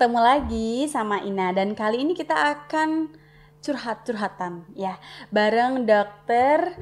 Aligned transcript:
ketemu 0.00 0.16
lagi 0.24 0.88
sama 0.88 1.20
Ina. 1.20 1.52
Dan 1.52 1.76
kali 1.76 2.00
ini 2.00 2.16
kita 2.16 2.32
akan 2.32 3.12
curhat-curhatan 3.60 4.64
ya. 4.72 4.96
Bareng 5.28 5.84
dokter 5.84 6.72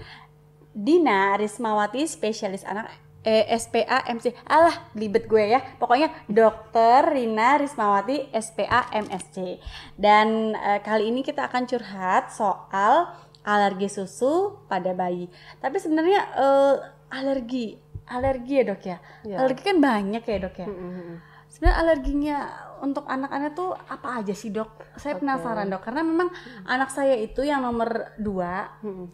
Dina 0.71 1.34
Rismawati 1.34 2.07
spesialis 2.07 2.62
anak 2.62 2.87
eh, 3.27 3.43
SPA 3.59 4.07
MC 4.07 4.30
alah 4.46 4.95
libet 4.95 5.27
gue 5.27 5.51
ya. 5.51 5.59
Pokoknya 5.83 6.15
dokter 6.30 7.11
Rina 7.11 7.59
Rismawati 7.59 8.30
SPA 8.39 8.87
MSC 8.95 9.59
dan 9.98 10.55
eh, 10.55 10.79
kali 10.79 11.11
ini 11.11 11.27
kita 11.27 11.50
akan 11.50 11.66
curhat 11.66 12.30
soal 12.30 13.19
alergi 13.43 13.91
susu 13.91 14.62
pada 14.71 14.95
bayi. 14.95 15.27
Tapi 15.59 15.74
sebenarnya 15.82 16.23
eh, 16.38 16.74
alergi 17.10 17.82
alergi 18.07 18.62
ya 18.62 18.65
dok 18.65 18.82
ya, 18.87 18.98
Ya. 19.27 19.37
alergi 19.43 19.62
kan 19.66 19.82
banyak 19.82 20.23
ya 20.23 20.38
dok 20.38 20.55
ya? 20.55 20.71
Mm-mm. 20.71 21.27
Sebenarnya 21.59 21.77
alerginya 21.83 22.39
untuk 22.79 23.03
anak-anak 23.11 23.59
tuh 23.59 23.75
apa 23.75 24.23
aja 24.23 24.30
sih 24.30 24.55
dok? 24.55 24.71
Saya 24.95 25.19
Oke. 25.19 25.27
penasaran 25.27 25.66
dok. 25.66 25.83
Karena 25.83 26.07
memang 26.07 26.30
anak 26.62 26.95
saya 26.95 27.19
itu 27.19 27.43
yang 27.43 27.66
nomor 27.66 28.15
dua 28.15 28.71
Mm-mm. 28.87 29.11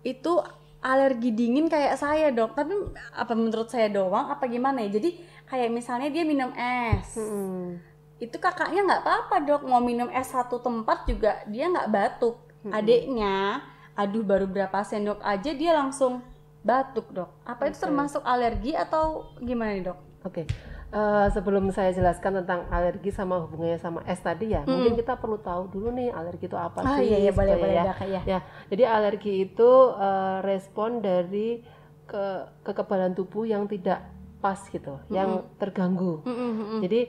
itu 0.00 0.40
alergi 0.80 1.36
dingin 1.36 1.68
kayak 1.68 2.00
saya 2.00 2.32
dok. 2.32 2.56
Tapi 2.56 2.72
apa 3.12 3.32
menurut 3.36 3.68
saya 3.68 3.92
doang 3.92 4.32
apa 4.32 4.48
gimana 4.48 4.80
ya? 4.88 4.96
Jadi 4.96 5.20
kayak 5.44 5.68
misalnya 5.68 6.08
dia 6.08 6.24
minum 6.24 6.48
es. 6.56 7.20
Mm-mm. 7.20 7.92
itu 8.22 8.38
kakaknya 8.40 8.88
nggak 8.88 9.02
apa-apa 9.04 9.36
dok. 9.44 9.62
Mau 9.68 9.84
minum 9.84 10.08
es 10.08 10.32
satu 10.32 10.64
tempat 10.64 11.04
juga 11.04 11.44
dia 11.44 11.68
nggak 11.68 11.92
batuk. 11.92 12.40
Mm-mm. 12.64 12.72
adiknya 12.72 13.60
aduh 13.92 14.24
baru 14.24 14.48
berapa 14.48 14.80
sendok 14.86 15.20
aja 15.20 15.52
dia 15.52 15.76
langsung 15.76 16.24
batuk 16.64 17.12
dok. 17.12 17.28
Apa 17.44 17.68
itu 17.68 17.76
Oke. 17.76 17.84
termasuk 17.84 18.22
alergi 18.24 18.72
atau 18.72 19.36
gimana 19.42 19.76
nih 19.76 19.84
dok? 19.92 19.98
Oke, 20.22 20.46
Eh, 20.92 21.26
sebelum 21.32 21.72
saya 21.72 21.88
jelaskan 21.88 22.44
tentang 22.44 22.68
alergi 22.68 23.08
sama 23.08 23.40
hubungannya 23.40 23.80
sama 23.80 24.04
es 24.04 24.20
tadi 24.20 24.52
ya, 24.52 24.60
Mm. 24.60 24.68
mungkin 24.68 24.92
kita 25.00 25.16
perlu 25.16 25.40
tahu 25.40 25.72
dulu 25.72 25.88
nih 25.88 26.12
alergi 26.12 26.44
itu 26.44 26.58
apa 26.60 26.84
ah 26.84 27.00
sih? 27.00 27.08
iya 27.08 27.16
iya 27.16 27.32
boleh 27.32 27.56
supaya 27.56 27.64
boleh 27.64 27.72
ya. 27.74 27.84
dok 27.88 28.00
ya 28.04 28.22
Ya, 28.28 28.38
jadi 28.68 28.82
alergi 28.92 29.32
itu 29.48 29.70
eh, 29.96 30.38
respon 30.44 31.00
dari 31.00 31.64
ke 32.04 32.24
kekebalan 32.60 33.16
tubuh 33.16 33.48
yang 33.48 33.64
tidak 33.64 34.04
pas 34.44 34.60
gitu, 34.68 35.00
yang 35.08 35.48
terganggu. 35.56 36.20
Mm, 36.22 36.34
mm, 36.36 36.52
mm, 36.52 36.66
mm. 36.76 36.80
Jadi 36.84 37.00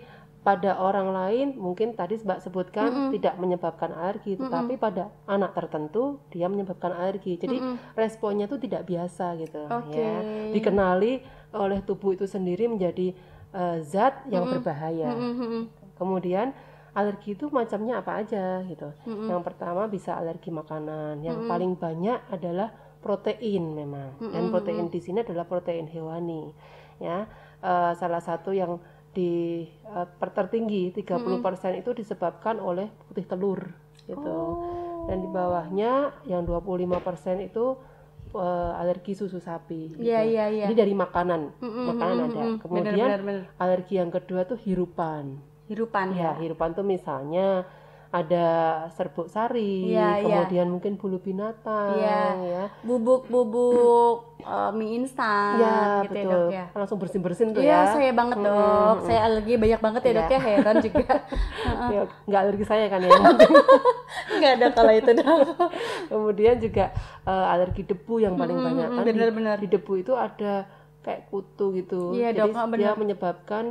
pada 0.44 0.80
orang 0.80 1.12
lain 1.12 1.48
mungkin 1.60 1.92
tadi 1.92 2.20
Mbak 2.20 2.40
sebutkan 2.40 2.88
Mm-mm. 2.88 3.10
tidak 3.12 3.36
menyebabkan 3.36 3.92
alergi, 3.92 4.40
tetapi 4.40 4.80
pada 4.80 5.12
anak 5.28 5.52
tertentu 5.52 6.24
dia 6.32 6.48
menyebabkan 6.48 6.96
alergi. 6.96 7.36
Jadi 7.36 7.60
Mm-mm. 7.60 8.00
responnya 8.00 8.48
itu 8.48 8.56
tidak 8.60 8.88
biasa 8.88 9.36
gitu 9.40 9.68
Oke. 9.68 10.00
ya. 10.00 10.24
Dikenali 10.56 11.20
oleh 11.52 11.84
tubuh 11.84 12.16
itu 12.16 12.24
sendiri 12.24 12.68
menjadi 12.68 13.12
eh, 13.54 13.78
zat 13.86 14.26
yang 14.28 14.50
berbahaya. 14.50 15.14
Mm, 15.14 15.22
mm, 15.22 15.34
mm, 15.34 15.50
mm. 15.50 15.64
Kemudian 15.96 16.48
alergi 16.94 17.34
itu 17.34 17.50
macamnya 17.50 18.02
apa 18.02 18.22
aja 18.22 18.62
gitu. 18.66 18.90
Mm-mm. 19.06 19.30
Yang 19.30 19.42
pertama 19.46 19.90
bisa 19.90 20.14
alergi 20.14 20.54
makanan. 20.54 21.22
Yang 21.26 21.46
paling 21.50 21.74
banyak 21.78 22.20
adalah 22.30 22.70
protein 23.02 23.74
memang. 23.74 24.18
Dan 24.20 24.50
protein 24.54 24.88
di 24.90 25.00
sini 25.02 25.22
adalah 25.26 25.46
protein 25.46 25.90
hewani. 25.90 26.54
Ya, 27.02 27.26
Eh, 27.64 27.94
salah 27.96 28.20
satu 28.20 28.52
yang 28.52 28.76
di 29.16 29.64
per- 30.20 30.36
tertinggi 30.36 30.92
30% 30.92 31.80
itu 31.80 31.96
disebabkan 31.96 32.60
oleh 32.60 32.92
putih 33.08 33.24
telur 33.24 33.72
gitu. 34.04 34.20
Oh. 34.28 35.08
Dan 35.08 35.24
di 35.24 35.30
bawahnya 35.32 36.12
yang 36.28 36.44
25% 36.44 37.40
itu 37.40 37.80
eh, 38.36 38.82
alergi 38.82 39.14
susu 39.14 39.38
sapi. 39.38 39.90
gitu. 39.90 40.02
Iya 40.02 40.20
iya 40.22 40.46
iya. 40.50 40.66
Jadi 40.66 40.76
dari 40.80 40.94
makanan, 40.94 41.42
Mm-mm, 41.58 41.86
makanan 41.90 42.16
mm-mm, 42.16 42.28
ada. 42.28 42.42
mm-mm. 42.42 42.58
Kemudian 42.60 42.94
Bener, 42.94 43.08
bener, 43.08 43.22
bener. 43.22 43.44
alergi 43.58 43.94
yang 43.96 44.10
kedua 44.10 44.42
tuh 44.44 44.58
hirupan. 44.58 45.38
hirupan 45.64 46.12
Ya, 46.12 46.36
ya. 46.36 46.42
hirupan 46.42 46.74
tuh 46.74 46.84
misalnya 46.84 47.64
ada 48.10 48.46
serbuk 48.92 49.26
sari, 49.26 49.90
iya. 49.90 50.22
kemudian 50.22 50.70
mungkin 50.70 50.98
bulu 50.98 51.18
binatang, 51.18 51.98
Iya. 51.98 52.22
ya. 52.46 52.64
Bubuk-bubuk 52.84 54.33
eh, 54.44 54.72
mie 54.72 54.92
instan 54.98 55.56
Ya, 55.56 55.76
gitu 56.02 56.14
ya 56.14 56.22
betul. 56.22 56.32
dok 56.34 56.46
ya. 56.50 56.66
Langsung 56.74 56.98
bersin-bersin 56.98 57.48
tuh 57.50 57.60
Iya, 57.60 57.72
ya. 57.74 57.80
saya 57.90 58.12
banget 58.12 58.38
dok. 58.40 58.96
Saya 59.02 59.20
alergi 59.24 59.54
banyak 59.56 59.80
banget 59.80 60.02
ya 60.02 60.10
Iya. 60.10 60.18
dok 60.18 60.30
ya, 60.30 60.40
heran 60.42 60.76
juga. 60.80 61.06
Ya, 61.94 62.02
nggak 62.26 62.42
alergi 62.42 62.66
saya 62.66 62.86
kan 62.88 63.00
ya. 63.00 63.10
Nggak 64.34 64.52
ada 64.54 64.68
kalau 64.72 64.94
itu 64.94 65.12
dok. 65.14 65.38
kemudian 66.12 66.56
juga 66.58 66.86
eh, 67.24 67.46
alergi 67.50 67.84
debu 67.84 68.16
yang 68.20 68.36
paling 68.36 68.54
Mm-mm, 68.54 68.68
banyak 68.70 68.88
kan. 68.90 69.02
di- 69.02 69.12
benar-benar. 69.12 69.56
Di, 69.58 69.68
debu 69.70 69.94
itu 69.98 70.14
ada 70.14 70.68
kayak 71.00 71.28
kutu 71.28 71.74
gitu. 71.74 72.12
Iya, 72.14 72.32
Jadi 72.32 72.40
dok, 72.46 72.56
ah, 72.56 72.66
dia 72.66 72.72
benar. 72.90 72.96
menyebabkan 72.96 73.64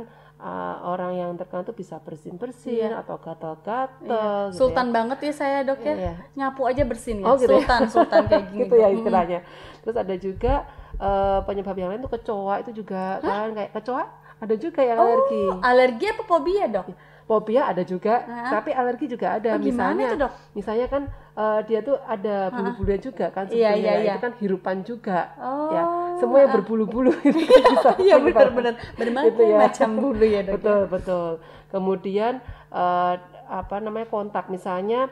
eh, 0.43 0.75
orang 0.83 1.11
yang 1.15 1.31
terkena 1.33 1.63
tuh 1.63 1.71
bisa 1.71 1.95
bersin-bersin 1.97 2.91
atau 2.91 3.15
gatal-gatal 3.15 4.51
gitu 4.51 4.59
Sultan 4.59 4.91
banget 4.91 5.23
ya 5.23 5.33
saya 5.33 5.57
dok 5.63 5.79
ya. 5.79 5.95
Iya. 5.95 6.13
Nyapu 6.35 6.67
aja 6.67 6.83
bersin 6.83 7.23
ya. 7.23 7.25
Oh, 7.25 7.39
gitu 7.39 7.55
ya? 7.55 7.63
Sultan, 7.63 7.81
sultan 7.87 8.23
kayak 8.27 8.45
gini. 8.51 8.59
gitu 8.61 8.75
ya 8.75 8.87
istilahnya. 8.91 9.39
Terus 9.79 9.95
ada 9.95 10.15
juga 10.15 10.53
eh, 10.99 11.39
penyebab 11.43 11.75
yang 11.75 11.89
lain 11.89 12.01
tuh 12.01 12.11
kecoa 12.11 12.55
itu 12.59 12.71
juga 12.75 13.17
kan 13.19 13.55
kayak 13.55 13.71
kecoa 13.73 14.03
ada 14.43 14.55
juga 14.59 14.81
yang 14.83 14.97
alergi. 14.99 15.43
Oh, 15.47 15.59
alergi 15.63 16.05
apa 16.11 16.23
fobia 16.23 16.67
dok? 16.67 16.87
Fobia 17.23 17.71
ada 17.71 17.87
juga, 17.87 18.19
tapi 18.51 18.75
alergi 18.75 19.07
juga 19.07 19.39
ada. 19.39 19.55
Oh, 19.55 19.59
gimana 19.63 19.95
misalnya 19.95 20.27
Dok? 20.27 20.31
misalnya 20.51 20.87
kan 20.91 21.03
eh, 21.33 21.59
dia 21.63 21.79
tuh 21.79 21.95
ada 22.03 22.51
bulu-bulunya 22.51 22.99
juga 22.99 23.31
kan 23.31 23.47
Iya, 23.47 23.71
sebetulnya. 23.71 23.79
iya, 23.79 23.93
iya. 24.03 24.11
Itu 24.11 24.23
kan 24.27 24.33
hirupan 24.43 24.77
juga. 24.83 25.19
Oh, 25.39 25.71
ya. 25.71 25.83
Semua 26.15 26.37
yang 26.39 26.51
berbulu-bulu 26.53 27.11
itu 27.23 27.39
bisa 27.39 27.95
Iya 27.97 28.15
benar-benar. 28.17 28.73
Berbagai 28.93 29.45
ya. 29.45 29.57
macam 29.59 29.89
bulu 29.95 30.23
ya 30.23 30.41
dok. 30.41 30.53
betul 30.55 30.81
betul 30.87 31.29
kemudian 31.67 32.33
eh, 32.69 33.15
apa 33.43 33.75
namanya 33.77 34.05
kontak 34.07 34.47
misalnya 34.47 35.09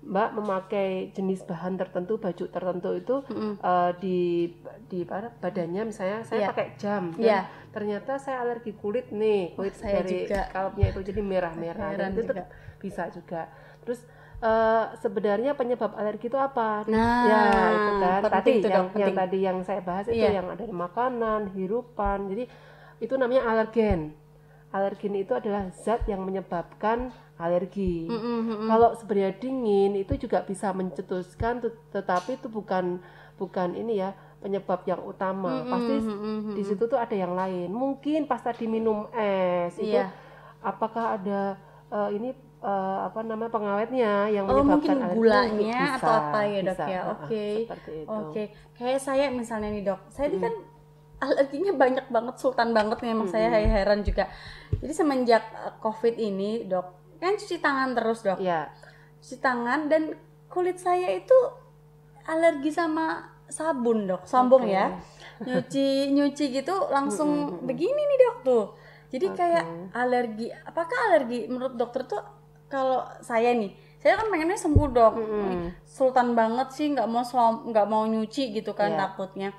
mbak 0.00 0.32
memakai 0.32 0.88
jenis 1.10 1.44
bahan 1.44 1.76
tertentu 1.76 2.16
baju 2.16 2.44
tertentu 2.46 2.90
itu 2.94 3.16
eh, 3.58 3.90
di 3.96 4.18
di 4.86 4.98
apa, 5.02 5.28
badannya 5.38 5.82
misalnya 5.84 6.24
saya 6.24 6.40
Iya. 6.40 6.48
pakai 6.48 6.66
jam 6.74 7.02
dan 7.12 7.20
Iya. 7.20 7.40
ternyata 7.70 8.16
saya 8.16 8.40
alergi 8.40 8.72
kulit 8.72 9.12
nih 9.12 9.54
kulit 9.54 9.74
saya 9.74 10.00
dari 10.00 10.24
juga. 10.24 10.48
kalpnya 10.48 10.86
itu 10.88 11.00
jadi 11.04 11.20
merah-merah 11.20 11.90
dan 11.94 12.10
itu 12.12 12.22
juga. 12.26 12.44
bisa 12.76 13.02
juga 13.08 13.42
terus 13.80 14.00
eh, 14.40 14.84
sebenarnya 14.98 15.52
penyebab 15.52 15.92
alergi 15.94 16.26
itu 16.26 16.38
apa 16.40 16.84
Nah, 16.88 17.24
ya 17.28 17.42
itu 17.70 17.92
kan 18.00 18.20
penting 18.24 18.32
tadi 18.32 18.50
itu 18.56 18.68
yang, 18.68 18.86
dong, 18.88 18.88
yang 18.96 19.12
tadi 19.12 19.38
yang 19.44 19.58
saya 19.62 19.80
bahas 19.80 20.06
itu 20.08 20.16
Iya. 20.16 20.40
yang 20.40 20.48
ada 20.48 20.64
di 20.64 20.72
makanan 20.74 21.52
hirupan 21.52 22.18
jadi 22.26 22.44
itu 22.98 23.14
namanya 23.16 23.44
alergen 23.46 24.16
alergen 24.70 25.14
itu 25.18 25.34
adalah 25.34 25.66
zat 25.74 26.06
yang 26.06 26.22
menyebabkan 26.22 27.10
alergi. 27.34 28.06
Mm, 28.06 28.20
mm, 28.22 28.40
mm. 28.54 28.68
Kalau 28.70 28.94
sebenarnya 28.94 29.34
dingin 29.34 29.98
itu 29.98 30.14
juga 30.14 30.46
bisa 30.46 30.70
mencetuskan, 30.70 31.58
tet- 31.58 31.80
tetapi 31.90 32.38
itu 32.38 32.46
bukan 32.46 33.02
bukan 33.34 33.74
ini 33.74 33.98
ya 33.98 34.12
penyebab 34.38 34.86
yang 34.86 35.02
utama. 35.02 35.66
Pasti 35.66 35.94
mm, 35.98 36.06
mm, 36.06 36.22
mm. 36.22 36.54
di 36.54 36.62
situ 36.62 36.86
tuh 36.86 37.00
ada 37.00 37.10
yang 37.10 37.34
lain. 37.34 37.66
Mungkin 37.72 38.30
pas 38.30 38.38
tadi 38.38 38.70
minum 38.70 39.10
es 39.10 39.74
itu 39.74 39.90
Iya. 39.98 40.12
apakah 40.62 41.18
ada 41.18 41.58
eh, 41.90 42.10
ini 42.14 42.30
eh, 42.60 42.98
apa 43.08 43.20
namanya 43.24 43.50
pengawetnya 43.50 44.12
yang 44.28 44.44
Oh 44.48 44.60
mungkin 44.60 44.96
menyebabkan 44.96 44.96
alergi? 45.00 45.16
gulanya 45.16 45.80
Bisa, 45.88 45.96
atau 45.96 46.12
apa 46.12 46.38
ya 46.44 46.58
dok 46.60 46.76
bisa. 46.76 46.84
ya? 46.86 47.00
Oke. 47.08 47.44
Itu. 47.64 47.92
Oke, 48.06 48.42
kayak 48.76 49.00
saya 49.00 49.24
misalnya 49.32 49.68
nih 49.72 49.82
dok, 49.84 50.00
saya 50.08 50.26
ini 50.28 50.38
kan 50.38 50.54
alerginya 51.20 51.72
banyak 51.76 52.06
banget, 52.08 52.34
sultan 52.36 52.72
banget 52.72 52.98
nih 53.04 53.10
emang 53.12 53.28
saya 53.28 53.48
heran 53.52 54.00
juga. 54.00 54.28
Jadi 54.76 54.92
semenjak 54.92 55.44
eh, 55.52 55.72
covid 55.78 56.16
ini 56.16 56.64
dok, 56.64 56.86
kan 57.20 57.36
cuci 57.36 57.56
tangan 57.60 57.92
terus 57.96 58.20
dok, 58.24 58.38
Ya, 58.40 58.72
cuci 59.20 59.36
tangan 59.38 59.88
dan 59.88 60.16
kulit 60.48 60.80
saya 60.80 61.12
itu 61.12 61.36
alergi 62.24 62.70
sama 62.72 63.36
sabun 63.50 64.06
dok, 64.06 64.24
sambung 64.24 64.64
Oke. 64.64 64.72
ya, 64.72 64.96
nyuci 65.42 65.86
nyuci 66.16 66.44
gitu 66.54 66.74
langsung 66.88 67.60
begini 67.64 68.00
nih 68.00 68.18
dok 68.24 68.36
tuh. 68.44 68.64
Jadi 69.10 69.26
kayak 69.34 69.64
alergi, 69.90 70.54
apakah 70.54 71.10
alergi 71.10 71.50
menurut 71.50 71.74
dokter 71.74 72.06
tuh 72.06 72.22
kalau 72.70 73.02
saya 73.20 73.50
nih, 73.52 73.68
saya 73.98 74.14
kan 74.14 74.30
pengennya 74.30 74.56
sembuh 74.56 74.88
dok, 74.88 75.12
Mm-mm. 75.12 75.74
sultan 75.82 76.32
banget 76.32 76.70
sih 76.70 76.86
nggak 76.88 77.04
mau 77.04 77.26
nggak 77.66 77.86
mau 77.86 78.06
nyuci 78.06 78.54
gitu 78.54 78.72
kan 78.72 78.94
Iya. 78.94 78.98
takutnya 79.02 79.50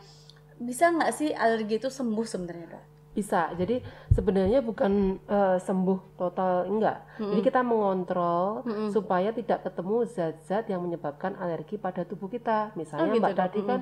bisa 0.58 0.90
nggak 0.90 1.12
sih 1.12 1.30
alergi 1.30 1.75
itu 1.75 1.90
sembuh 1.90 2.24
sebenarnya 2.24 2.68
dok? 2.69 2.86
bisa. 3.12 3.52
Jadi 3.52 3.84
sebenarnya 4.10 4.63
bukan 4.63 5.19
eh, 5.22 5.60
sembuh 5.60 6.16
total 6.16 6.63
enggak. 6.66 6.98
Jadi 7.19 7.42
kita 7.42 7.60
mengontrol 7.60 8.63
supaya 8.88 9.30
tidak 9.30 9.68
ketemu 9.68 10.07
zat-zat 10.07 10.66
yang 10.66 10.80
menyebabkan 10.80 11.36
alergi 11.36 11.75
pada 11.75 12.02
tubuh 12.02 12.31
kita. 12.31 12.72
Misalnya 12.74 13.12
gitu, 13.12 13.19
Mbak 13.19 13.34
Dok. 13.34 13.40
tadi 13.44 13.60
kan 13.62 13.80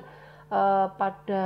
eh, 0.50 0.86
pada 0.92 1.42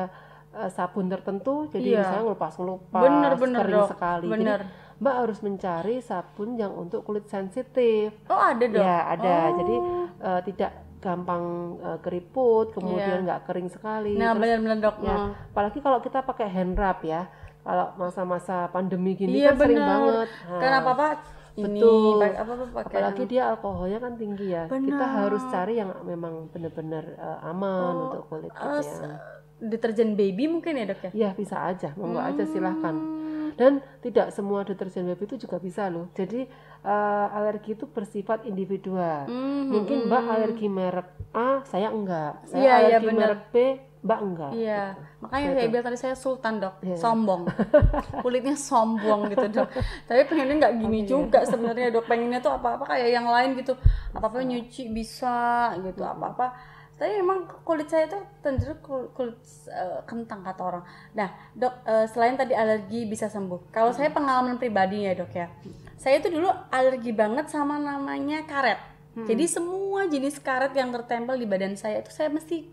eh, 0.55 0.71
sabun 0.73 1.13
tertentu 1.13 1.69
jadi 1.69 1.85
Iya. 1.85 1.99
misalnya 2.01 2.23
ngelupas-ngelupas 2.25 3.03
Bener, 3.05 3.33
bener, 3.37 3.61
kering 3.61 3.77
Dok. 3.77 3.89
sekali. 3.93 4.25
Jadi 4.25 4.33
Bener. 4.33 4.61
Mbak 5.05 5.17
harus 5.21 5.39
mencari 5.39 6.01
sabun 6.01 6.57
yang 6.57 6.73
untuk 6.73 7.05
kulit 7.05 7.29
sensitif. 7.29 8.17
Oh 8.25 8.41
ada 8.41 8.65
dok? 8.65 8.81
Ya, 8.81 8.99
ada. 9.07 9.37
Oh. 9.37 9.49
Jadi 9.55 9.77
eh, 10.19 10.41
tidak 10.47 10.71
gampang 10.99 11.45
eh, 11.79 11.99
keriput, 12.01 12.73
kemudian 12.73 13.21
Iya. 13.21 13.27
nggak 13.29 13.41
kering 13.45 13.69
sekali. 13.69 14.17
Nah 14.17 14.33
benar-benar 14.33 14.81
dok. 14.81 14.97
Ya, 14.99 15.13
Oh. 15.13 15.31
apalagi 15.53 15.79
kalau 15.79 16.01
kita 16.01 16.25
pakai 16.25 16.49
hand 16.49 16.73
wrap 16.73 17.05
ya. 17.05 17.29
Kalau 17.61 17.93
masa-masa 17.97 18.69
pandemi 18.69 19.13
gini 19.13 19.41
Iya 19.41 19.53
kan 19.53 19.61
sering 19.63 19.77
benar. 19.79 19.89
banget. 19.91 20.29
Nah, 20.43 20.59
Karena 20.59 20.77
apa 20.79 20.91
apa 20.91 21.09
ini 21.55 21.79
Betul. 21.79 22.13
pakai 22.15 22.33
apa 22.35 22.51
apa 22.51 22.65
pakai 22.67 22.89
apalagi 22.91 23.23
dia 23.27 23.43
alkoholnya 23.47 23.99
kan 23.99 24.13
tinggi 24.15 24.47
ya 24.49 24.67
kita 24.67 24.75
Benar. 24.75 25.07
harus 25.23 25.43
cari 25.47 25.75
yang 25.77 25.91
memang 26.03 26.51
benar-benar 26.51 27.05
eh, 27.07 27.39
aman 27.47 27.93
Oh, 27.95 28.03
untuk 28.05 28.23
kulit 28.27 28.51
s- 28.81 28.99
ya 28.99 29.17
deterjen 29.65 30.13
baby 30.13 30.45
mungkin 30.45 30.75
ya 30.75 30.85
dok 30.85 31.01
ya 31.01 31.11
ya 31.15 31.31
bisa 31.33 31.57
aja 31.63 31.95
monggo 31.95 32.19
aja 32.19 32.43
silahkan 32.45 32.91
Hmm. 32.91 33.24
Dan 33.55 33.73
tidak 34.01 34.31
semua 34.31 34.63
deterjen 34.63 35.07
baby 35.07 35.25
itu 35.25 35.37
juga 35.41 35.57
bisa 35.59 35.89
loh 35.89 36.11
jadi 36.13 36.47
eh, 36.83 37.27
alergi 37.33 37.73
itu 37.73 37.87
bersifat 37.87 38.45
individual 38.45 39.25
Hmm, 39.25 39.71
mungkin 39.71 40.05
hmm, 40.05 40.09
mbak 40.09 40.23
hmm. 40.23 40.33
alergi 40.35 40.67
merek 40.69 41.09
A 41.33 41.65
saya 41.65 41.89
enggak 41.91 42.45
saya 42.45 42.61
Iya, 42.61 42.63
iya, 42.63 42.77
alergi 42.95 43.07
benar. 43.09 43.21
merek 43.27 43.43
B 43.49 43.57
mbak 44.05 44.21
enggak 44.21 44.51
Iya, 44.53 44.83
makanya 45.19 45.47
Gitu. 45.49 45.57
saya 45.57 45.69
bilang 45.73 45.85
tadi 45.85 45.97
saya 45.97 46.15
sultan 46.15 46.55
dok, 46.61 46.75
Iya. 46.85 46.97
sombong, 47.01 47.43
kulitnya 48.23 48.53
sombong 48.53 49.33
gitu 49.33 49.49
dok. 49.49 49.69
Tapi 50.05 50.21
pengennya 50.29 50.55
nggak 50.61 50.75
gini 50.77 50.99
Oke. 51.01 51.09
juga 51.09 51.41
sebenarnya 51.49 51.89
dok, 51.89 52.05
pengennya 52.05 52.39
tuh 52.39 52.53
apa-apa 52.53 52.85
kayak 52.85 53.09
yang 53.09 53.25
lain 53.25 53.57
gitu, 53.57 53.73
apa-apa 54.13 54.45
nyuci 54.45 54.93
bisa 54.93 55.37
gitu, 55.81 56.05
apa-apa. 56.05 56.53
Tapi 56.95 57.11
memang 57.19 57.51
kulit 57.63 57.87
saya 57.87 58.07
tuh 58.07 58.23
cenderung 58.39 58.79
kulit, 58.79 59.11
kulit 59.13 59.37
eh, 59.67 60.01
kentang 60.05 60.41
kata 60.41 60.63
orang. 60.63 60.85
Nah 61.13 61.29
dok, 61.53 61.75
eh, 61.85 62.07
selain 62.07 62.35
tadi 62.35 62.55
alergi 62.55 63.03
bisa 63.05 63.27
sembuh. 63.27 63.69
Kalau 63.69 63.91
saya 63.91 64.09
pengalaman 64.09 64.57
pribadi 64.57 65.03
ya 65.03 65.13
dok 65.13 65.33
ya, 65.33 65.51
saya 65.97 66.19
tuh 66.19 66.31
dulu 66.31 66.47
alergi 66.71 67.11
banget 67.11 67.49
sama 67.49 67.77
namanya 67.77 68.43
karet. 68.45 68.79
Jadi 69.17 69.47
semua 69.47 70.07
jenis 70.07 70.39
karet 70.39 70.75
yang 70.75 70.91
tertempel 70.91 71.35
di 71.35 71.47
badan 71.47 71.75
saya 71.75 71.99
itu 71.99 72.11
saya 72.11 72.27
mesti 72.29 72.67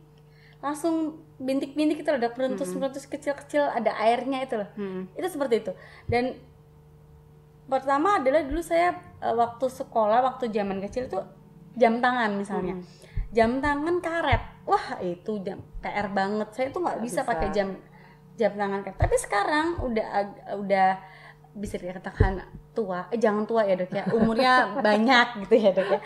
langsung 0.57 1.17
bintik-bintik 1.37 2.01
itu 2.01 2.09
ada 2.11 2.29
perentus-perentus 2.29 3.05
kecil-kecil 3.05 3.61
ada 3.63 3.97
airnya 3.97 4.41
itu 4.41 4.57
loh 4.57 4.69
Hmm. 4.73 5.09
itu 5.13 5.25
seperti 5.27 5.55
itu 5.57 5.73
dan 6.05 6.37
pertama 7.65 8.17
adalah 8.17 8.41
dulu 8.41 8.61
saya 8.61 8.93
eh, 9.17 9.33
waktu 9.33 9.65
sekolah 9.65 10.21
waktu 10.23 10.49
zaman 10.49 10.81
kecil 10.81 11.07
itu 11.07 11.19
jam 11.73 11.97
tangan 11.97 12.35
misalnya 12.35 12.77
Hmm. 12.77 12.85
Jam 13.31 13.63
tangan 13.63 13.97
karet. 14.03 14.43
Wah 14.67 14.99
itu 15.01 15.39
jam 15.41 15.63
PR 15.79 16.07
banget. 16.11 16.51
Saya 16.53 16.67
tuh 16.69 16.83
nggak 16.83 16.99
bisa, 17.01 17.23
bisa. 17.23 17.29
pakai 17.29 17.49
jam 17.55 17.73
jam 18.35 18.51
tangan 18.53 18.79
karet. 18.83 18.99
Tapi 18.99 19.15
sekarang 19.17 19.67
udah 19.81 20.07
udah 20.59 20.89
bisa 21.55 21.75
dikatakan 21.79 22.43
tua. 22.75 23.07
Eh 23.11 23.19
jangan 23.19 23.47
tua 23.47 23.63
ya 23.67 23.75
dok 23.79 23.91
ya. 23.91 24.03
Umurnya 24.11 24.53
banyak 24.85 25.47
gitu 25.47 25.55
ya 25.57 25.71
dok 25.71 25.89
ya. 25.97 25.99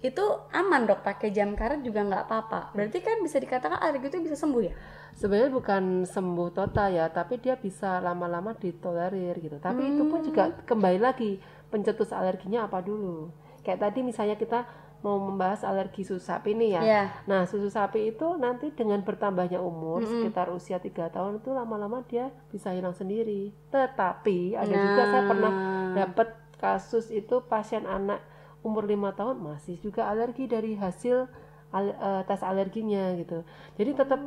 Itu 0.00 0.48
aman 0.52 0.88
dok 0.88 1.04
pakai 1.04 1.32
jam 1.32 1.56
karet 1.56 1.80
juga 1.84 2.04
nggak 2.04 2.24
apa-apa. 2.28 2.72
Berarti 2.76 3.04
kan 3.04 3.20
bisa 3.20 3.40
dikatakan 3.40 3.80
alergi 3.80 4.08
itu 4.12 4.20
bisa 4.20 4.36
sembuh 4.36 4.62
ya? 4.64 4.72
Sebenarnya 5.16 5.52
bukan 5.52 5.84
sembuh 6.08 6.48
total 6.54 6.96
ya 6.96 7.10
tapi 7.12 7.36
dia 7.42 7.56
bisa 7.56 8.00
lama-lama 8.00 8.56
ditolerir 8.56 9.36
gitu. 9.40 9.56
Tapi 9.60 9.96
itu 9.96 10.02
pun 10.08 10.20
juga 10.24 10.56
kembali 10.64 11.00
lagi 11.00 11.40
pencetus 11.68 12.12
alerginya 12.12 12.68
apa 12.68 12.80
dulu? 12.80 13.28
Kayak 13.60 13.92
tadi 13.92 14.00
misalnya 14.00 14.40
kita 14.40 14.64
mau 15.00 15.16
membahas 15.16 15.64
alergi 15.64 16.04
susu 16.04 16.20
sapi 16.20 16.52
nih 16.52 16.76
ya. 16.76 16.82
Ya 16.84 17.02
nah 17.24 17.48
susu 17.48 17.72
sapi 17.72 18.12
itu 18.12 18.36
nanti 18.36 18.68
dengan 18.70 19.00
bertambahnya 19.00 19.56
umur 19.56 20.04
sekitar 20.04 20.52
usia 20.52 20.76
tiga 20.76 21.08
tahun 21.08 21.40
itu 21.40 21.50
lama-lama 21.50 22.04
dia 22.04 22.28
bisa 22.52 22.70
hilang 22.70 22.92
sendiri. 22.92 23.52
Tetapi 23.72 24.54
ada 24.54 24.68
juga 24.70 25.02
saya 25.08 25.24
pernah 25.24 25.52
Nah. 25.52 25.94
dapat 25.96 26.28
kasus 26.60 27.08
itu 27.08 27.40
pasien 27.48 27.88
anak 27.88 28.20
umur 28.60 28.84
lima 28.84 29.16
tahun 29.16 29.40
masih 29.40 29.80
juga 29.80 30.04
alergi 30.04 30.44
dari 30.44 30.76
hasil 30.76 31.24
al- 31.72 31.96
eh, 31.96 32.22
tes 32.28 32.44
alerginya 32.44 33.16
gitu. 33.16 33.40
Jadi 33.80 33.90
tetap 33.96 34.20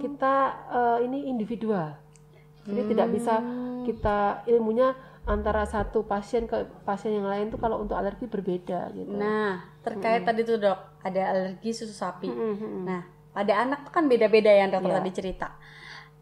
kita 0.00 0.34
eh, 0.72 0.98
ini 1.04 1.28
individual. 1.28 1.92
Jadi 2.64 2.96
tidak 2.96 3.08
bisa 3.12 3.44
kita 3.84 4.40
ilmunya 4.48 4.96
antara 5.24 5.64
satu 5.64 6.02
pasien 6.02 6.44
ke 6.44 6.54
pasien 6.82 7.14
yang 7.14 7.24
lain 7.24 7.48
tuh 7.48 7.56
kalau 7.56 7.78
untuk 7.78 7.94
alergi 7.94 8.24
berbeda 8.24 8.92
gitu 8.92 9.08
Nah, 9.10 9.64
terkait 9.80 10.20
tadi 10.22 10.42
tuh 10.42 10.56
dok, 10.56 10.76
ada 11.00 11.20
alergi 11.26 11.70
susu 11.70 11.90
sapi. 11.90 12.28
Mm, 12.28 12.36
mm, 12.36 12.56
mm. 12.56 12.82
Nah, 12.84 13.02
pada 13.30 13.52
anak 13.58 13.84
tuh 13.84 13.92
kan 13.92 14.04
beda-beda 14.04 14.48
ya 14.48 14.68
dokter 14.68 14.90
Iya. 14.90 14.98
tadi 14.98 15.10
cerita. 15.12 15.48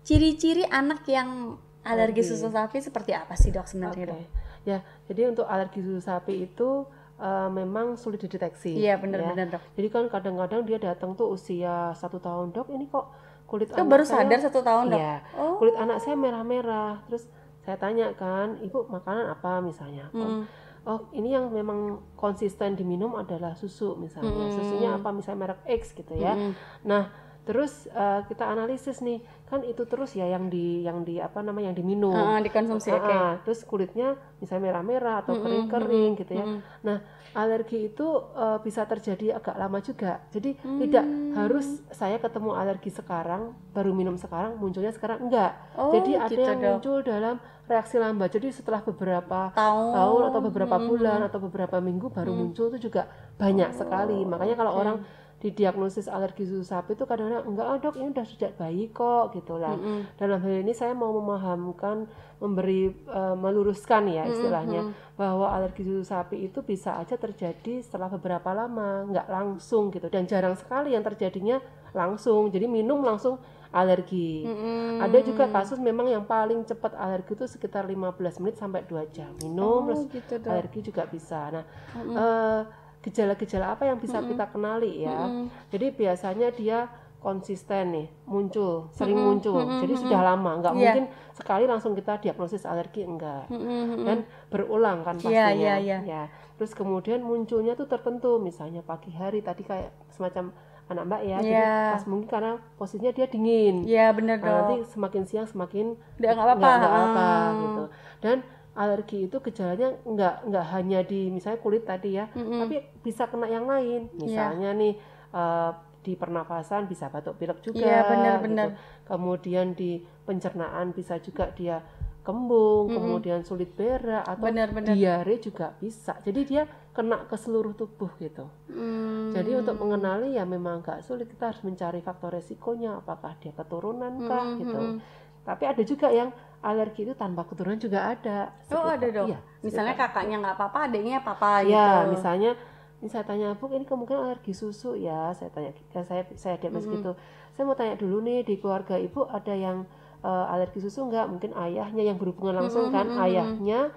Ciri-ciri 0.00 0.64
anak 0.64 1.02
yang 1.06 1.58
alergi 1.82 2.22
Alergi. 2.22 2.30
susu 2.32 2.46
sapi 2.48 2.78
seperti 2.78 3.10
apa 3.12 3.34
sih 3.34 3.50
dok 3.50 3.66
sebenarnya 3.66 4.04
Oke. 4.04 4.12
dok? 4.12 4.20
ya 4.62 4.78
jadi 5.04 5.26
untuk 5.26 5.42
alergi 5.44 5.82
susu 5.82 5.98
sapi 5.98 6.44
itu 6.44 6.86
eh, 7.18 7.48
memang 7.48 7.94
sulit 7.96 8.18
dideteksi 8.18 8.70
Iya 8.72 8.94
ya. 8.94 8.94
benar-benar 8.96 9.46
dok. 9.48 9.62
jadi 9.72 9.88
kan 9.88 10.04
kadang-kadang 10.08 10.62
dia 10.62 10.78
datang 10.80 11.12
tuh 11.12 11.26
usia 11.28 11.90
satu 11.92 12.18
tahun 12.18 12.50
dok 12.52 12.70
ini 12.70 12.86
kok 12.86 13.10
kulit 13.44 13.66
Itu 13.66 13.74
anak 13.76 13.90
baru 13.90 14.04
saya- 14.04 14.22
sadar 14.24 14.38
satu 14.40 14.60
tahun 14.60 14.84
dok. 14.88 15.00
Iya. 15.00 15.14
Oh. 15.36 15.54
kulit 15.58 15.74
anak 15.76 15.98
saya 15.98 16.14
merah-merah 16.14 17.02
terus 17.04 17.26
saya 17.62 17.76
tanya 17.76 18.10
kan 18.12 18.58
ibu 18.58 18.84
makanan 18.86 19.26
apa 19.28 19.58
misalnya 19.60 20.10
Hmm. 20.10 20.44
oh 20.82 21.06
ini 21.12 21.30
yang 21.30 21.46
memang 21.48 21.78
konsisten 22.14 22.74
diminum 22.74 23.14
adalah 23.14 23.54
susu 23.54 23.94
misalnya 23.94 24.34
Mm. 24.44 24.52
susunya 24.52 24.90
apa 24.92 25.08
misalnya 25.10 25.40
merek 25.44 25.60
X 25.72 25.94
gitu 25.94 26.12
ya 26.12 26.34
Mm-mm. 26.34 26.52
nah 26.82 27.06
terus 27.42 27.86
eh, 27.88 28.20
kita 28.24 28.46
analisis 28.46 28.98
nih 28.98 29.18
kan 29.44 29.62
itu 29.62 29.82
terus 29.84 30.10
ya 30.12 30.24
yang 30.24 30.46
di 30.46 30.80
yang 30.80 31.02
di 31.02 31.18
apa 31.18 31.38
namanya 31.38 31.70
yang 31.70 31.78
diminum 31.80 32.14
Ah, 32.14 32.38
dikonsumsi 32.38 32.86
oke. 32.88 33.02
ah. 33.04 33.34
terus 33.42 33.62
kulitnya 33.62 34.14
misalnya 34.38 34.70
merah-merah 34.70 35.16
atau 35.20 35.32
Mm-mm, 35.32 35.42
kering-kering 35.68 35.90
mm-mm, 36.08 36.20
gitu 36.20 36.32
ya 36.32 36.44
mm-mm. 36.44 36.60
nah 36.80 36.98
alergi 37.32 37.88
itu 37.88 38.06
eh, 38.32 38.58
bisa 38.60 38.82
terjadi 38.84 39.34
agak 39.34 39.54
lama 39.56 39.78
juga 39.80 40.22
jadi 40.28 40.50
tidak 40.76 41.02
Hmm. 41.02 41.34
harus 41.36 41.66
saya 41.90 42.18
ketemu 42.18 42.50
alergi 42.52 42.90
sekarang 42.90 43.42
baru 43.72 43.90
minum 43.90 44.14
sekarang 44.14 44.54
munculnya 44.56 44.90
sekarang 44.90 45.26
enggak 45.26 45.50
Oh, 45.74 45.90
jadi 45.90 46.12
ada 46.20 46.28
gitu, 46.28 46.42
yang 46.42 46.58
dok. 46.58 46.70
muncul 46.72 46.98
dalam 47.02 47.36
reaksi 47.64 47.96
lambat 47.96 48.34
jadi 48.34 48.50
setelah 48.50 48.82
beberapa 48.82 49.54
Tahun. 49.54 49.92
tahun 49.94 50.20
atau 50.28 50.40
beberapa 50.42 50.76
Mm-mm. 50.76 50.88
bulan 50.90 51.20
atau 51.24 51.38
beberapa 51.40 51.76
minggu 51.78 52.10
baru 52.10 52.30
Hmm. 52.30 52.40
muncul 52.50 52.66
itu 52.70 52.90
juga 52.90 53.06
banyak 53.38 53.70
sekali 53.72 54.22
makanya 54.24 54.54
kalau 54.56 54.72
oke. 54.74 54.80
orang 54.80 54.98
didiagnosis 55.38 56.06
alergi 56.06 56.46
susu 56.46 56.62
sapi 56.62 56.94
itu 56.94 57.02
kadang-kadang 57.02 57.42
enggak 57.42 57.66
oh, 57.66 57.74
dok 57.76 57.98
ini 57.98 58.14
udah 58.14 58.22
sejak 58.22 58.54
bayi 58.54 58.86
kok 58.88 59.34
gitu 59.34 59.58
lah 59.58 59.74
Mm-mm. 59.74 60.14
dalam 60.14 60.38
hal 60.38 60.62
ini 60.62 60.70
saya 60.70 60.94
mau 60.94 61.10
memahamkan 61.10 62.06
memberi 62.38 62.94
eh, 62.94 63.34
meluruskan 63.34 64.06
ya 64.06 64.22
istilahnya 64.26 64.86
Mm-mm. 64.86 65.18
bahwa 65.18 65.50
alergi 65.50 65.82
susu 65.82 66.06
sapi 66.06 66.46
itu 66.46 66.62
bisa 66.62 66.94
aja 66.94 67.18
terjadi 67.18 67.82
setelah 67.82 68.06
beberapa 68.06 68.54
lama 68.54 69.02
nggak 69.10 69.26
langsung 69.26 69.90
gitu 69.90 70.06
dan 70.06 70.30
jarang 70.30 70.54
sekali 70.54 70.94
yang 70.94 71.02
terjadinya 71.02 71.58
langsung 71.90 72.46
jadi 72.48 72.70
minum 72.70 73.02
langsung 73.02 73.42
alergi 73.72 74.44
Mm-mm. 74.44 75.00
ada 75.00 75.18
juga 75.20 75.48
kasus 75.48 75.76
memang 75.78 76.06
yang 76.06 76.22
paling 76.22 76.62
cepat 76.62 76.92
alergi 76.94 77.32
itu 77.32 77.48
sekitar 77.48 77.84
15 77.84 78.12
menit 78.38 78.56
sampai 78.56 78.84
2 78.84 79.08
jam 79.10 79.32
minum 79.40 79.80
Oh, 79.82 79.88
terus 79.88 80.04
gitu 80.06 80.34
alergi 80.44 80.80
juga 80.82 81.02
bisa 81.04 81.48
nah 81.50 81.64
Mm-mm. 81.96 82.14
eh, 82.14 82.60
gejala-gejala 83.02 83.74
apa 83.74 83.82
yang 83.84 83.98
bisa 83.98 84.20
kita 84.20 84.46
kenali 84.46 85.02
ya 85.02 85.26
Mm-mm. 85.26 85.48
jadi 85.68 85.86
biasanya 85.90 86.48
dia 86.52 86.86
konsisten 87.18 87.94
nih 87.94 88.08
muncul 88.26 88.90
sering 88.90 89.14
Mm-mm, 89.14 89.28
muncul 89.38 89.58
mm-mm, 89.58 89.80
jadi 89.80 89.94
mm-mm. 89.94 90.04
sudah 90.04 90.20
lama 90.22 90.50
nggak 90.58 90.72
Iya. 90.72 90.80
mungkin 90.82 91.04
sekali 91.32 91.64
langsung 91.64 91.92
kita 91.94 92.18
diagnosis 92.18 92.62
alergi 92.62 93.02
enggak 93.02 93.46
Mm-mm, 93.48 93.62
mm-mm. 93.64 94.04
dan 94.04 94.18
berulang 94.50 95.00
kan 95.00 95.16
Iya, 95.16 95.22
pastinya 95.22 95.54
iya, 95.54 95.74
iya. 95.78 95.98
ya 96.02 96.22
terus 96.58 96.74
kemudian 96.74 97.22
munculnya 97.22 97.72
tuh 97.72 97.86
tertentu 97.86 98.36
misalnya 98.36 98.82
pagi 98.82 99.10
hari 99.10 99.38
tadi 99.40 99.62
kayak 99.62 99.90
semacam 100.10 100.50
anak 100.92 101.04
mbak 101.04 101.22
ya 101.22 101.38
jadi 101.38 101.52
Iya. 101.58 101.74
pas 101.92 102.04
mungkin 102.04 102.28
karena 102.28 102.52
posisinya 102.74 103.10
dia 103.10 103.26
dingin 103.26 103.76
Iya 103.82 104.06
benar 104.10 104.36
Nah, 104.38 104.52
nanti 104.62 104.74
dok. 104.78 104.88
semakin 104.88 105.22
siang 105.24 105.44
semakin 105.44 105.86
nggak 106.16 106.32
apa-apa. 106.34 106.68
nggak 106.78 106.94
apa 106.94 107.26
Ah. 107.26 107.46
gitu 107.58 107.82
dan 108.20 108.36
alergi 108.72 109.18
itu 109.22 109.36
gejalanya 109.38 109.88
nggak 110.02 110.34
nggak 110.46 110.66
hanya 110.70 111.00
di 111.02 111.28
misalnya 111.28 111.58
kulit 111.58 111.82
tadi 111.82 112.14
ya 112.14 112.24
Mm-mm. 112.30 112.56
tapi 112.58 112.76
bisa 113.00 113.26
kena 113.26 113.44
yang 113.46 113.64
lain 113.64 114.08
Iya. 114.12 114.18
misalnya 114.18 114.70
nih 114.72 114.94
eh, 115.30 115.70
di 116.02 116.12
pernafasan 116.12 116.84
bisa 116.84 117.06
batuk 117.06 117.36
pilek 117.36 117.62
juga 117.62 117.78
Iya, 117.78 118.00
benar, 118.02 118.34
gitu. 118.42 118.74
kemudian 119.06 119.70
di 119.72 119.96
pencernaan 120.22 120.90
bisa 120.90 121.14
juga 121.18 121.46
dia 121.50 121.78
kembung 122.22 122.86
Mm-mm. 122.86 122.96
kemudian 122.96 123.40
sulit 123.42 123.70
berak 123.70 124.22
atau 124.22 124.42
Benar, 124.44 124.70
benar. 124.70 124.94
diare 124.94 125.34
juga 125.36 125.74
bisa 125.74 126.14
jadi 126.20 126.40
dia 126.42 126.62
kena 126.90 127.24
ke 127.24 127.34
seluruh 127.34 127.72
tubuh 127.72 128.10
gitu 128.16 128.46
Mm. 128.68 129.32
jadi 129.32 129.50
untuk 129.58 129.76
mengenali 129.76 130.32
ya 130.32 130.44
memang 130.44 130.80
agak 130.80 131.02
sulit 131.02 131.26
kita 131.26 131.50
harus 131.50 131.60
mencari 131.60 131.98
faktor 131.98 132.32
resikonya 132.32 132.96
apakah 132.96 133.34
dia 133.36 133.50
keturunan 133.50 134.12
kah 134.22 134.44
Mm-mm, 134.46 134.58
gitu 134.58 134.78
mm-mm. 134.78 134.98
tapi 135.42 135.64
ada 135.64 135.82
juga 135.82 136.08
yang 136.08 136.30
alergi 136.60 137.02
itu 137.02 137.12
tanpa 137.12 137.42
keturunan 137.42 137.76
juga 137.76 138.06
ada 138.08 138.54
Oh 138.68 138.86
Sekitar- 138.86 138.94
ada 138.94 139.06
dong. 139.12 139.26
iya, 139.28 139.38
Misalnya 139.60 139.92
sekitar- 139.92 140.14
kakaknya 140.14 140.36
nggak 140.38 140.54
apa-apa, 140.56 140.78
adiknya 140.86 141.16
apa-apa 141.18 141.50
gitu. 141.60 141.74
ya 141.74 141.88
misalnya 142.06 142.50
ini 142.96 143.08
saya 143.08 143.24
tanya 143.24 143.48
bu 143.52 143.66
ini 143.68 143.82
kemungkinan 143.82 144.22
alergi 144.24 144.52
susu 144.52 144.94
ya 144.94 145.34
saya 145.34 145.50
tanya 145.50 145.74
ya 145.90 146.02
saya 146.02 146.22
saya 146.32 146.54
diagnosis 146.56 146.86
Mm-mm. 146.86 146.96
gitu 146.96 147.12
saya 147.50 147.64
mau 147.64 147.74
tanya 147.74 147.94
dulu 147.94 148.22
nih 148.22 148.40
di 148.42 148.54
keluarga 148.56 148.94
ibu 148.96 149.26
ada 149.28 149.50
yang 149.50 149.82
eh, 150.22 150.52
alergi 150.54 150.78
susu 150.82 151.06
nggak? 151.10 151.26
Mungkin 151.28 151.50
ayahnya 151.54 152.02
yang 152.02 152.18
berhubungan 152.18 152.62
langsung 152.64 152.88
kan? 152.94 153.06
ayahnya 153.26 153.90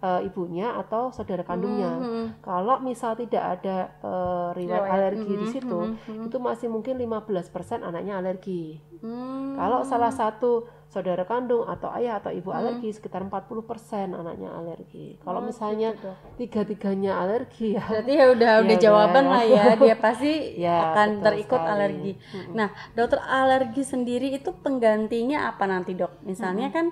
uh, 0.00 0.20
ibunya 0.20 0.74
atau 0.74 1.08
saudara 1.10 1.40
kandungnya. 1.40 1.92
Hmm, 1.92 2.04
hmm. 2.04 2.26
Kalau 2.40 2.76
misal 2.80 3.14
tidak 3.14 3.60
ada 3.60 3.76
uh, 4.00 4.48
riwayat 4.52 4.82
Riwayat. 4.82 4.96
alergi 4.96 5.32
di 5.32 5.46
Hmm, 5.46 5.52
situ, 5.52 5.78
hmm, 5.80 5.96
hmm. 6.04 6.24
itu 6.28 6.36
masih 6.38 6.68
mungkin 6.68 6.94
15% 6.96 7.80
anaknya 7.80 8.16
alergi. 8.16 8.80
Hmm. 9.00 9.56
Kalau 9.56 9.80
salah 9.80 10.12
satu 10.12 10.52
saudara 10.86 11.22
kandung 11.22 11.64
atau 11.64 11.88
ayah 11.94 12.18
atau 12.18 12.28
ibu 12.28 12.50
Hmm. 12.50 12.60
alergi 12.60 12.90
sekitar 12.90 13.22
40% 13.22 14.12
anaknya 14.12 14.50
alergi. 14.50 15.16
Kalau 15.18 15.40
Oh, 15.40 15.46
misalnya 15.46 15.94
gitu, 15.94 16.10
tiga-tiganya 16.36 17.16
alergi 17.16 17.78
ya 17.78 17.84
Berarti 17.84 18.12
ya 18.12 18.26
udah 18.28 18.50
Ya 18.50 18.60
udah 18.60 18.76
jawaban 18.76 19.24
lah 19.24 19.44
ya 19.46 19.64
dia 19.74 19.96
pasti 19.96 20.32
Ya, 20.66 20.92
akan 20.92 21.22
terikut 21.22 21.56
sekali. 21.56 21.72
alergi. 21.72 22.12
Mm-mm. 22.18 22.52
Nah, 22.52 22.68
dokter 22.92 23.20
alergi 23.22 23.82
sendiri 23.82 24.34
itu 24.34 24.50
penggantinya 24.52 25.46
apa 25.46 25.64
nanti 25.64 25.94
dok? 25.94 26.20
Misalnya 26.22 26.68
kan 26.68 26.90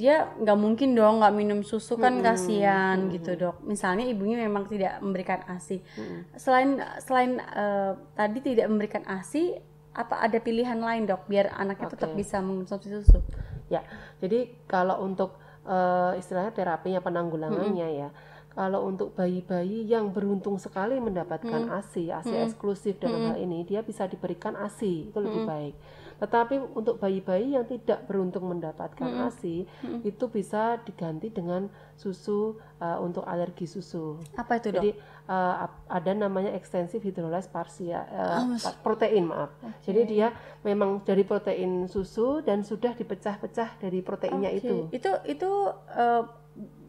dia 0.00 0.32
nggak 0.32 0.56
mungkin 0.56 0.96
dong 0.96 1.20
nggak 1.20 1.34
minum 1.36 1.60
susu 1.60 2.00
kan 2.00 2.16
Mm-mm. 2.16 2.24
kasihan 2.24 2.96
Mm-mm. 2.96 3.12
gitu 3.20 3.36
dok. 3.36 3.60
Misalnya 3.68 4.08
ibunya 4.08 4.40
memang 4.40 4.64
tidak 4.64 4.96
memberikan 5.04 5.44
ASI. 5.44 5.84
Mm-mm. 5.84 6.40
Selain 6.40 6.80
selain 7.04 7.36
eh, 7.36 7.92
tadi 8.16 8.40
tidak 8.40 8.72
memberikan 8.72 9.04
ASI, 9.04 9.60
apa 9.92 10.24
ada 10.24 10.40
pilihan 10.40 10.80
lain 10.80 11.04
dok 11.04 11.28
biar 11.28 11.52
anaknya 11.52 11.92
tetap 11.92 12.16
Oke. 12.16 12.24
bisa 12.24 12.40
mengonsumsi 12.40 12.88
susu? 12.88 13.20
Ya, 13.68 13.84
jadi 14.24 14.48
kalau 14.64 15.04
untuk 15.04 15.36
eh, 15.68 16.16
istilahnya 16.16 16.56
terapinya 16.56 17.04
penanggulangannya 17.04 17.88
ya, 18.00 18.08
kalau 18.50 18.82
untuk 18.84 19.14
bayi-bayi 19.14 19.84
yang 19.84 20.10
beruntung 20.10 20.56
sekali 20.56 20.98
mendapatkan 20.98 21.70
ASI, 21.70 22.10
ASI 22.10 22.34
Mm. 22.34 22.44
eksklusif 22.44 22.98
dalam 22.98 23.22
hal 23.24 23.38
ini, 23.38 23.62
dia 23.62 23.80
bisa 23.80 24.04
diberikan 24.04 24.54
ASI, 24.54 25.06
itu 25.06 25.18
lebih 25.18 25.42
Mm. 25.42 25.48
baik. 25.48 25.74
Tetapi 26.20 26.76
untuk 26.76 26.98
bayi-bayi 26.98 27.56
yang 27.56 27.64
tidak 27.64 28.04
beruntung 28.04 28.44
mendapatkan 28.44 29.08
Mm. 29.08 29.24
ASI, 29.24 29.56
Mm. 29.80 30.00
itu 30.04 30.24
bisa 30.26 30.76
diganti 30.78 31.30
dengan 31.30 31.70
susu 31.94 32.58
eh, 32.76 32.96
untuk 32.98 33.22
alergi 33.22 33.64
susu. 33.64 34.16
Apa 34.34 34.56
itu 34.56 34.68
dok? 34.68 34.80
Jadi 34.80 34.90
eh, 35.30 35.54
ap- 35.62 35.84
ada 35.86 36.10
namanya 36.10 36.50
extensive 36.50 36.98
hydrolyze 37.00 37.46
parsia 37.46 38.02
mas- 38.42 38.64
pa- 38.64 38.74
protein 38.82 39.24
maaf. 39.24 39.52
Jadi 39.80 40.08
dia 40.10 40.32
memang 40.60 41.00
dari 41.00 41.22
protein 41.22 41.86
susu 41.86 42.40
dan 42.40 42.60
sudah 42.60 42.92
dipecah-pecah 42.92 43.78
dari 43.78 44.00
proteinnya 44.00 44.50
Oke. 44.50 44.58
itu. 44.58 44.76
Itu 44.90 45.10
itu 45.24 45.50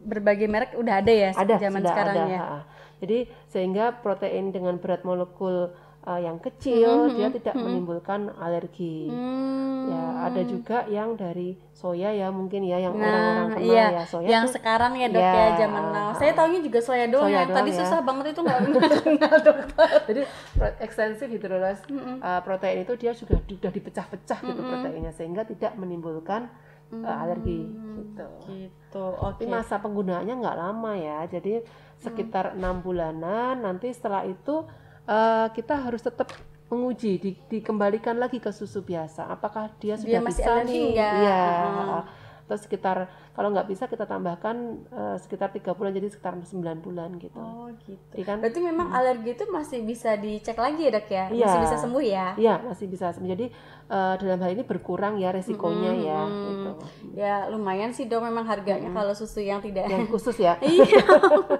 berbagai 0.02 0.46
merek 0.46 0.74
udah 0.74 0.98
ada 0.98 1.12
ya 1.12 1.30
Ada 1.30 1.54
zaman 1.60 1.80
sudah 1.80 1.90
sekarang 1.90 2.16
ada. 2.16 2.26
ya. 2.28 2.44
Jadi 2.98 3.18
sehingga 3.46 3.98
protein 3.98 4.50
dengan 4.50 4.76
berat 4.76 5.02
molekul 5.02 5.70
eh, 6.02 6.20
yang 6.20 6.38
kecil 6.38 7.06
Mhm, 7.06 7.14
dia 7.14 7.28
tidak 7.30 7.54
mhm. 7.54 7.62
menimbulkan 7.62 8.20
alergi. 8.36 9.06
Hmm. 9.06 9.60
Ya, 9.82 10.02
ada 10.24 10.42
juga 10.42 10.86
yang 10.86 11.14
dari 11.14 11.58
soya 11.72 12.10
ya 12.10 12.30
mungkin 12.30 12.62
ya 12.62 12.78
yang 12.78 12.94
Nah, 12.94 13.02
orang-orang 13.02 13.48
kenal 13.52 13.66
iya. 13.66 13.86
ya 13.92 14.04
soya 14.06 14.28
yang 14.28 14.44
tuh 14.46 14.54
sekarang 14.54 14.94
ya 14.94 15.10
dok 15.10 15.18
Ya, 15.18 15.34
ya 15.34 15.46
zaman 15.58 15.84
now. 15.90 16.08
Saya 16.14 16.32
taunya 16.32 16.60
juga 16.60 16.78
soya 16.78 17.06
doang. 17.06 17.26
Soya 17.26 17.34
yang 17.36 17.48
doang 17.48 17.58
Tadi 17.58 17.70
ya. 17.70 17.78
susah 17.82 17.98
banget 18.00 18.24
itu 18.28 18.40
nggak 18.40 18.58
kenal 19.02 19.36
dokter. 19.42 19.88
Jadi 20.06 20.22
extensive 20.78 21.26
hydrolyze 21.28 21.82
Mm-mm. 21.84 22.16
uh, 22.18 22.40
protein 22.40 22.78
itu 22.80 22.94
dia 22.94 23.10
sudah 23.10 23.38
sudah 23.42 23.70
dipecah-pecah 23.70 24.38
gitu 24.40 24.54
Mm-mm. 24.56 24.70
proteinnya 24.72 25.10
sehingga 25.10 25.42
tidak 25.42 25.74
menimbulkan 25.74 26.46
uh, 27.00 27.22
alergi 27.24 27.64
Hmm, 27.64 27.96
gitu. 27.96 28.26
Gitu. 28.48 29.06
Tapi 29.16 29.44
Oke. 29.44 29.50
masa 29.50 29.80
penggunaannya 29.80 30.34
nggak 30.36 30.58
lama 30.60 30.92
ya, 30.96 31.24
jadi 31.28 31.64
sekitar 31.96 32.52
enam 32.56 32.84
bulanan. 32.84 33.64
Nanti 33.64 33.88
setelah 33.92 34.28
itu 34.28 34.68
uh, 35.08 35.48
kita 35.56 35.80
harus 35.88 36.04
tetap 36.04 36.28
menguji, 36.72 37.20
di- 37.20 37.40
dikembalikan 37.52 38.16
lagi 38.16 38.40
ke 38.40 38.48
susu 38.48 38.80
biasa. 38.80 39.28
Apakah 39.28 39.68
dia 39.76 40.00
sudah 40.00 40.08
Dia 40.08 40.20
masih 40.24 40.40
bisa 40.40 40.52
alergi 40.52 40.72
nih? 40.72 40.88
Iya. 40.96 41.42
Hmm. 41.44 42.00
Terus 42.52 42.68
sekitar 42.68 43.08
kalau 43.32 43.48
nggak 43.48 43.64
bisa 43.64 43.88
kita 43.88 44.04
tambahkan 44.04 44.84
uh, 44.92 45.16
sekitar 45.16 45.56
tiga 45.56 45.72
bulan, 45.72 45.96
jadi 45.96 46.12
sekitar 46.12 46.36
9 46.36 46.84
bulan 46.84 47.16
gitu. 47.16 47.32
Oh 47.32 47.72
gitu. 47.88 47.96
Jadi 48.12 48.24
kan 48.28 48.44
Berarti 48.44 48.60
memang 48.60 48.92
alergi 48.92 49.32
itu 49.32 49.48
masih 49.48 49.80
bisa 49.88 50.20
dicek 50.20 50.60
lagi 50.60 50.84
ya 50.84 50.90
dok 50.92 51.08
ya? 51.08 51.24
Iya. 51.32 51.46
Masih 51.48 51.58
bisa 51.64 51.76
sembuh 51.80 52.04
ya? 52.04 52.26
Iya 52.36 52.54
masih 52.60 52.86
bisa. 52.92 53.06
Jadi 53.16 53.48
uh, 53.88 54.20
dalam 54.20 54.36
hal 54.44 54.52
ini 54.52 54.68
berkurang 54.68 55.16
ya 55.16 55.32
resikonya 55.32 55.96
ya. 55.96 56.20
Mm-mm. 56.28 56.44
Gitu. 56.44 56.70
Ya 57.16 57.34
lumayan 57.48 57.96
sih 57.96 58.04
dok 58.04 58.20
memang 58.20 58.44
harganya 58.44 58.92
kalau 58.92 59.16
susu 59.16 59.40
yang 59.40 59.64
tidak 59.64 59.88
Yang 59.88 60.08
khusus 60.12 60.36
ya. 60.36 60.60
Iya, 60.60 61.00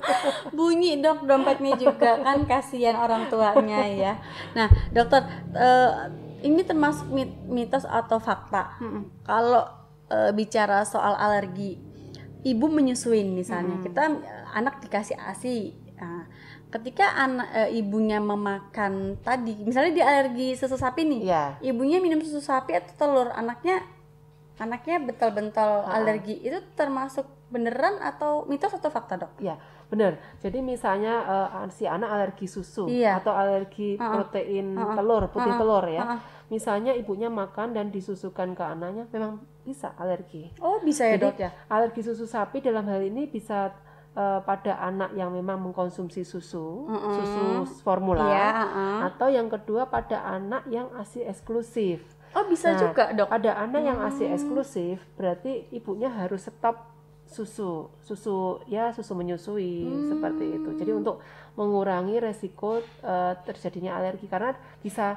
bunyi 0.56 1.00
dok 1.00 1.24
dompetnya 1.24 1.72
juga 1.80 2.20
kan 2.20 2.44
kasihan 2.44 3.00
orang 3.00 3.32
tuanya 3.32 3.88
ya. 3.88 4.12
Nah 4.52 4.68
dokter 4.92 5.24
eh, 5.56 5.90
ini 6.44 6.60
termasuk 6.66 7.08
mit- 7.08 7.48
mitos 7.48 7.88
atau 7.88 8.20
fakta? 8.20 8.76
Kalau 9.24 9.81
eh, 10.12 10.30
bicara 10.30 10.84
soal 10.84 11.16
alergi, 11.16 11.80
ibu 12.42 12.66
menyusuin 12.68 13.32
misalnya, 13.32 13.80
kita 13.80 14.02
eh, 14.12 14.44
anak 14.52 14.78
dikasih 14.78 15.16
asi. 15.16 15.72
Nah, 15.96 16.26
ketika 16.70 17.16
anak 17.16 17.48
eh, 17.52 17.70
ibunya 17.74 18.18
memakan 18.18 19.16
tadi, 19.18 19.56
misalnya 19.58 19.92
dia 19.92 20.06
alergi 20.06 20.52
susu 20.52 20.76
sapi 20.76 21.02
nih, 21.02 21.20
Iya. 21.24 21.44
ibunya 21.64 21.98
minum 21.98 22.20
susu 22.20 22.38
sapi 22.38 22.72
atau 22.72 22.92
telur, 22.94 23.28
anaknya 23.30 23.80
anaknya 24.54 25.00
betul-betul 25.02 25.58
Ah. 25.82 25.96
alergi 25.96 26.38
itu 26.38 26.54
termasuk 26.74 27.24
beneran 27.48 27.98
atau 27.98 28.44
mitos 28.44 28.70
atau 28.70 28.88
fakta 28.88 29.18
dok? 29.18 29.32
Ya, 29.38 29.56
benar. 29.88 30.16
Jadi 30.38 30.60
misalnya 30.60 31.14
eh, 31.50 31.68
si 31.70 31.84
anak 31.84 32.08
alergi 32.08 32.46
susu 32.46 32.86
Iya. 32.86 33.18
atau 33.18 33.32
alergi 33.32 33.96
Ha-ha. 33.96 34.12
protein 34.12 34.74
Ha-ha. 34.74 34.94
telur, 34.94 35.22
putih 35.28 35.50
Ha-ha. 35.50 35.58
telur 35.58 35.84
ya. 35.86 36.02
Ha-ha. 36.04 36.16
Misalnya 36.46 36.92
ibunya 36.92 37.26
makan 37.26 37.72
dan 37.72 37.88
disusukan 37.88 38.52
ke 38.52 38.60
anaknya, 38.62 39.08
memang 39.08 39.40
bisa 39.62 39.94
alergi. 39.94 40.50
Oh 40.58 40.78
bisa 40.78 41.04
ya 41.04 41.14
Jadi 41.14 41.24
dok 41.24 41.36
ya? 41.38 41.50
alergi 41.66 42.02
susu 42.02 42.24
sapi 42.24 42.58
dalam 42.58 42.82
hal 42.84 43.00
ini 43.00 43.24
bisa 43.24 43.70
eh, 44.12 44.40
pada 44.42 44.76
anak 44.78 45.14
yang 45.14 45.30
memang 45.30 45.56
mengkonsumsi 45.62 46.20
susu, 46.22 46.84
Mm-mm. 46.84 47.14
susu 47.16 47.44
formula, 47.80 48.28
Iya. 48.28 48.48
heeh. 48.52 48.98
atau 49.08 49.28
yang 49.28 49.48
kedua 49.48 49.88
pada 49.88 50.20
anak 50.28 50.68
yang 50.68 50.92
asi 50.94 51.22
eksklusif. 51.22 52.04
Oh 52.32 52.44
bisa 52.44 52.72
Nah, 52.72 52.80
juga 52.82 53.08
dok? 53.08 53.28
Ada 53.28 53.56
anak 53.58 53.82
yang 53.82 53.98
asi 54.00 54.24
Hmm. 54.24 54.34
eksklusif, 54.34 55.00
berarti 55.14 55.64
ibunya 55.70 56.08
harus 56.08 56.44
stop 56.44 56.92
susu, 57.24 57.88
susu 58.00 58.60
ya 58.66 58.92
susu 58.92 59.12
menyusui 59.12 59.84
Hmm. 59.84 60.08
seperti 60.08 60.44
itu. 60.56 60.70
Jadi 60.76 60.92
untuk 60.92 61.24
mengurangi 61.54 62.20
resiko 62.20 62.80
eh, 62.80 63.32
terjadinya 63.44 63.96
alergi 63.96 64.28
karena 64.28 64.52
bisa 64.80 65.16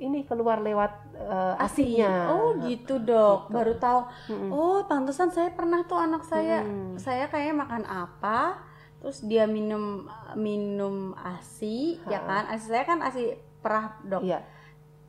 ini 0.00 0.24
keluar 0.24 0.58
lewat 0.58 0.92
eh, 1.14 1.54
asinya. 1.60 2.32
Oh 2.32 2.56
gitu 2.64 2.96
dok. 2.96 3.46
Gitu. 3.46 3.52
Baru 3.52 3.74
tahu. 3.76 4.00
Mm-mm. 4.32 4.50
Oh 4.50 4.80
pantesan 4.84 5.28
saya 5.28 5.52
pernah 5.52 5.84
tuh 5.84 6.00
anak 6.00 6.24
saya. 6.24 6.64
Mm-mm. 6.64 6.96
Saya 6.96 7.28
kayaknya 7.28 7.60
makan 7.60 7.84
apa? 7.84 8.64
Terus 9.00 9.24
dia 9.24 9.44
minum 9.44 10.08
minum 10.36 11.12
asi, 11.16 12.00
ya 12.04 12.20
Ha. 12.20 12.28
kan? 12.28 12.42
Asi 12.52 12.68
saya 12.68 12.84
kan 12.84 13.00
asi 13.00 13.32
perah 13.60 13.96
dok. 14.04 14.20
Iya, 14.20 14.44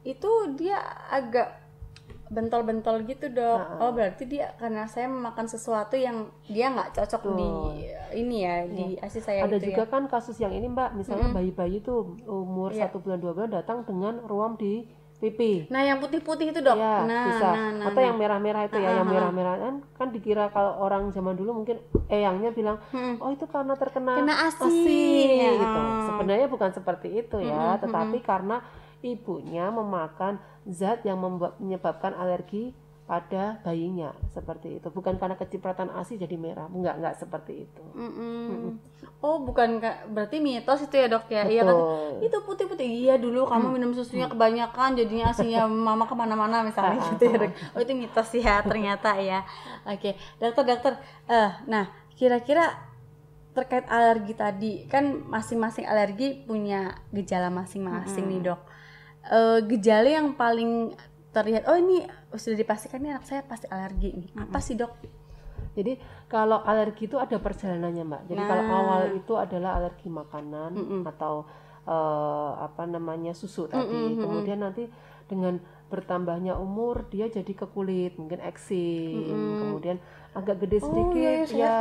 Itu 0.02 0.30
dia 0.56 0.80
agak 1.08 1.61
bentol-bentol 2.32 3.04
gitu 3.04 3.28
dok. 3.28 3.60
Ha. 3.60 3.84
Oh 3.84 3.92
berarti 3.92 4.24
dia 4.24 4.56
karena 4.56 4.88
saya 4.88 5.12
memakan 5.12 5.52
sesuatu 5.52 6.00
yang 6.00 6.32
dia 6.48 6.72
nggak 6.72 6.96
cocok 6.96 7.22
Betul. 7.28 7.36
di 7.36 7.50
ini 8.24 8.38
ya 8.48 8.56
di 8.64 8.86
asi 8.98 9.20
saya 9.20 9.44
ada 9.44 9.60
itu 9.60 9.68
juga 9.76 9.84
ya. 9.84 9.92
kan 9.92 10.04
kasus 10.08 10.40
yang 10.40 10.56
ini 10.56 10.72
Mbak, 10.72 10.96
misalnya 10.96 11.28
bayi-bayi 11.36 11.84
tuh 11.84 12.16
umur 12.24 12.72
Iya. 12.72 12.88
satu 12.88 13.04
bulan 13.04 13.20
dua 13.20 13.36
bulan 13.36 13.52
datang 13.52 13.84
dengan 13.84 14.24
ruam 14.24 14.56
di 14.56 14.88
pipi. 15.22 15.70
Nah 15.70 15.86
yang 15.86 16.02
putih-putih 16.02 16.50
itu 16.50 16.60
dok. 16.66 16.74
Ya, 16.82 17.06
nah, 17.06 17.26
bisa. 17.30 17.50
nah, 17.54 17.70
nah, 17.78 17.86
Atau 17.94 18.02
nah. 18.02 18.08
yang 18.10 18.18
merah-merah 18.18 18.62
itu 18.66 18.78
ya, 18.82 18.90
Ah, 18.90 18.94
yang 18.98 19.06
ah, 19.06 19.06
ah. 19.06 19.14
merah-merah 19.14 19.56
kan 19.62 19.74
kan 19.94 20.08
dikira 20.10 20.50
kalau 20.50 20.82
orang 20.82 21.14
zaman 21.14 21.38
dulu 21.38 21.62
mungkin 21.62 21.78
eyangnya 22.10 22.50
bilang, 22.50 22.82
Mm-mm. 22.90 23.22
"Oh, 23.22 23.30
itu 23.30 23.46
karena 23.46 23.78
terkena 23.78 24.18
Kena 24.18 24.36
asi. 24.50 24.66
asi," 24.66 25.04
Ya. 25.38 25.52
gitu. 25.62 25.82
Sebenarnya 26.10 26.48
bukan 26.50 26.72
seperti 26.74 27.08
itu 27.22 27.38
ya, 27.38 27.78
Mm-mm, 27.78 27.82
tetapi 27.86 28.18
karena 28.26 28.66
ibunya 29.02 29.70
memakan 29.74 30.38
zat 30.70 31.02
yang 31.06 31.18
membuat 31.22 31.58
menyebabkan 31.58 32.14
alergi 32.14 32.74
pada 33.12 33.60
bayinya 33.68 34.16
seperti 34.32 34.80
itu. 34.80 34.88
Bukan 34.88 35.20
karena 35.20 35.36
kecipratan 35.36 35.92
asi 35.92 36.16
jadi 36.16 36.40
merah. 36.40 36.72
Enggak, 36.72 36.96
enggak 36.96 37.16
seperti 37.20 37.68
itu. 37.68 37.84
Mm-mm. 37.92 38.80
Oh 39.20 39.44
bukan 39.44 39.84
Kak. 39.84 40.08
berarti 40.16 40.40
mitos 40.40 40.88
itu 40.88 40.96
ya 40.96 41.12
dok 41.12 41.28
ya? 41.28 41.44
Iya 41.44 41.68
kan? 41.68 41.76
Itu 42.24 42.40
putih-putih. 42.48 42.88
Iya 42.88 43.20
dulu 43.20 43.52
kamu 43.52 43.76
minum 43.76 43.92
susunya 43.92 44.32
kebanyakan 44.32 44.96
jadinya 44.96 45.36
asinya 45.36 45.68
mama 45.92 46.08
ke 46.08 46.16
mana-mana 46.16 46.64
misalnya 46.64 47.04
gitu 47.12 47.28
ya 47.28 47.36
dok. 47.36 47.52
Oh 47.76 47.80
itu 47.84 47.92
mitos 48.00 48.32
ya 48.32 48.64
ternyata 48.72 49.20
ya. 49.20 49.44
Oke 49.84 50.16
dokter 50.40 50.64
dokter. 50.64 50.94
Eh 51.28 51.52
nah 51.68 51.92
kira-kira 52.16 52.80
terkait 53.52 53.84
alergi 53.92 54.32
tadi 54.40 54.72
kan 54.88 55.28
masing-masing 55.28 55.84
alergi 55.84 56.48
punya 56.48 56.96
gejala 57.12 57.52
masing-masing 57.52 58.24
nih 58.24 58.56
dok. 58.56 58.71
Eh 59.30 59.60
gejala 59.70 60.10
yang 60.10 60.34
paling 60.34 60.98
terlihat 61.32 61.64
oh 61.70 61.78
ini 61.78 62.04
sudah 62.36 62.58
dipastikan 62.58 63.00
nih 63.00 63.16
anak 63.16 63.26
saya 63.30 63.42
pasti 63.46 63.70
alergi 63.70 64.10
nih. 64.18 64.30
Apa 64.36 64.58
sih 64.60 64.74
dok? 64.76 64.92
Jadi 65.72 65.96
kalau 66.28 66.60
alergi 66.60 67.08
itu 67.08 67.16
ada 67.16 67.40
perjalanannya 67.40 68.04
mbak. 68.04 68.22
Jadi 68.28 68.42
kalau 68.44 68.64
Nah. 68.68 68.76
awal 68.82 69.02
itu 69.16 69.34
adalah 69.40 69.80
alergi 69.80 70.12
makanan 70.12 70.76
Mm-mm. 70.76 71.02
atau 71.08 71.48
eh, 71.88 72.52
apa 72.60 72.84
namanya 72.90 73.32
susu 73.32 73.72
tadi. 73.72 73.88
Mm-mm, 73.88 74.20
mm-mm. 74.20 74.22
Kemudian 74.22 74.60
nanti 74.60 74.84
dengan 75.32 75.56
bertambahnya 75.88 76.56
umur 76.56 77.04
dia 77.08 77.28
jadi 77.28 77.52
ke 77.52 77.68
kulit, 77.68 78.16
mungkin 78.16 78.40
eksim, 78.40 79.28
Mm-mm. 79.28 79.60
kemudian 79.60 79.98
agak 80.32 80.64
gede 80.64 80.80
Oh, 80.80 80.88
sedikit 80.88 81.20
iya, 81.20 81.52
iya, 81.52 81.68
ya 81.68 81.76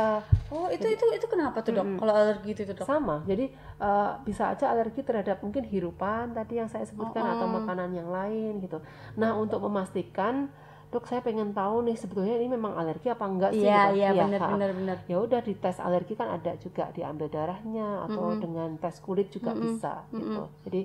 Oh, 0.51 0.67
itu 0.67 0.83
itu 0.83 1.05
itu 1.15 1.27
kenapa 1.27 1.63
tuh, 1.63 1.71
Dok? 1.71 1.87
Mm-mm. 1.87 1.95
Kalau 1.95 2.13
alergi 2.13 2.49
itu, 2.51 2.63
Dok? 2.67 2.83
sama. 2.83 3.23
Jadi 3.23 3.45
eh, 3.79 4.11
bisa 4.27 4.51
aja 4.51 4.67
alergi 4.67 4.99
terhadap 4.99 5.39
mungkin 5.39 5.63
hirupan 5.63 6.35
tadi 6.35 6.59
yang 6.59 6.67
saya 6.67 6.83
sebutkan 6.83 7.23
atau 7.23 7.47
Oh-oh. 7.47 7.63
makanan 7.63 7.89
yang 7.91 8.11
lain 8.11 8.59
gitu. 8.59 8.83
Nah, 9.15 9.31
untuk 9.39 9.63
memastikan 9.63 10.51
Dok, 10.91 11.07
saya 11.07 11.23
pengen 11.23 11.55
tahu 11.55 11.87
nih 11.87 11.95
sebetulnya 11.95 12.35
ini 12.35 12.51
memang 12.51 12.75
alergi 12.75 13.07
apa 13.07 13.23
enggak 13.23 13.55
sih? 13.55 13.63
Iya, 13.63 13.95
iya, 13.95 14.09
Iya, 14.11 14.27
benar 14.27 14.41
benar 14.43 14.69
benar. 14.75 14.97
ya 15.07 15.23
udah 15.23 15.39
di 15.39 15.55
tes 15.55 15.79
alergi 15.79 16.19
kan 16.19 16.27
ada 16.27 16.51
juga 16.59 16.91
diambil 16.91 17.31
darahnya 17.31 18.03
atau 18.11 18.35
Mm-mm. 18.35 18.43
dengan 18.43 18.69
tes 18.75 18.99
kulit 18.99 19.31
juga 19.31 19.55
Mm-mm. 19.55 19.63
bisa 19.71 20.03
Mm-mm. 20.11 20.19
gitu 20.19 20.41
jadi 20.67 20.81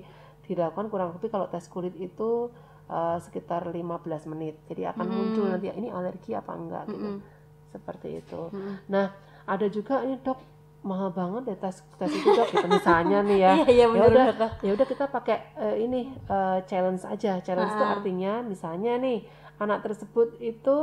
dilakukan 0.47 0.87
kurang 0.87 1.13
lebih 1.13 1.27
kalau 1.27 1.45
tes 1.45 1.67
kulit 1.67 1.93
itu 1.93 2.49
uh, 2.87 3.17
sekitar 3.19 3.67
15 3.67 3.77
menit 4.27 4.55
jadi 4.65 4.95
akan 4.95 5.03
Mm-mm. 5.03 5.17
muncul 5.19 5.45
nanti 5.45 5.67
ini 5.69 5.91
alergi 5.91 6.31
apa 6.33 6.51
enggak 6.55 6.83
gitu 6.87 7.19
Mm-mm. 7.19 7.19
seperti 7.69 8.23
itu 8.23 8.41
Mm-mm. 8.49 8.73
nah 8.87 9.11
ada 9.43 9.67
juga 9.67 10.01
ini 10.01 10.17
dok 10.19 10.39
mahal 10.81 11.11
banget 11.11 11.51
ya 11.51 11.55
tes 11.59 11.83
tes 11.99 12.07
itu 12.09 12.29
dok 12.31 12.47
gitu 12.47 12.67
misalnya 12.69 13.19
nih 13.21 13.39
ya 13.43 13.53
Iya, 13.59 13.65
iya 13.67 13.85
ya 13.91 14.03
udah 14.07 14.25
ya 14.63 14.71
udah 14.71 14.87
kita 14.87 15.05
pakai 15.07 15.37
eh, 15.57 15.75
ini 15.83 16.01
eh, 16.15 16.59
challenge 16.63 17.03
aja 17.03 17.43
challenge 17.43 17.73
itu 17.75 17.83
Ah. 17.83 17.95
artinya 17.99 18.39
misalnya 18.39 18.95
nih 18.95 19.27
anak 19.57 19.83
tersebut 19.83 20.37
itu 20.39 20.75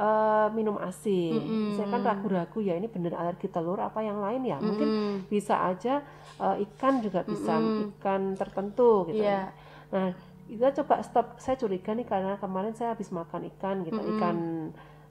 eh, 0.00 0.48
minum 0.50 0.80
ASI 0.80 1.20
Mm-mm. 1.30 1.76
saya 1.76 1.86
kan 1.86 2.00
ragu-ragu 2.00 2.58
ya 2.58 2.72
ini 2.72 2.88
bener 2.88 3.12
alergi 3.12 3.46
telur 3.46 3.76
apa 3.78 4.00
yang 4.00 4.16
lain 4.16 4.42
ya 4.42 4.56
mungkin 4.58 4.88
Mm-mm. 4.88 5.14
bisa 5.28 5.60
aja 5.60 6.00
eh, 6.36 6.56
ikan 6.64 6.98
juga 6.98 7.20
bisa 7.22 7.52
Mm-mm. 7.54 8.00
ikan 8.00 8.32
tertentu 8.32 9.04
gitu 9.06 9.20
Iya. 9.20 9.52
nah 9.92 10.16
kita 10.48 10.82
coba 10.82 10.98
stop 11.00 11.26
saya 11.36 11.54
curiga 11.54 11.92
nih 11.92 12.02
karena 12.02 12.34
kemarin 12.34 12.72
saya 12.72 12.96
habis 12.96 13.12
makan 13.12 13.44
ikan 13.50 13.84
gitu 13.84 13.94
Mm-mm. 13.94 14.16
ikan 14.16 14.36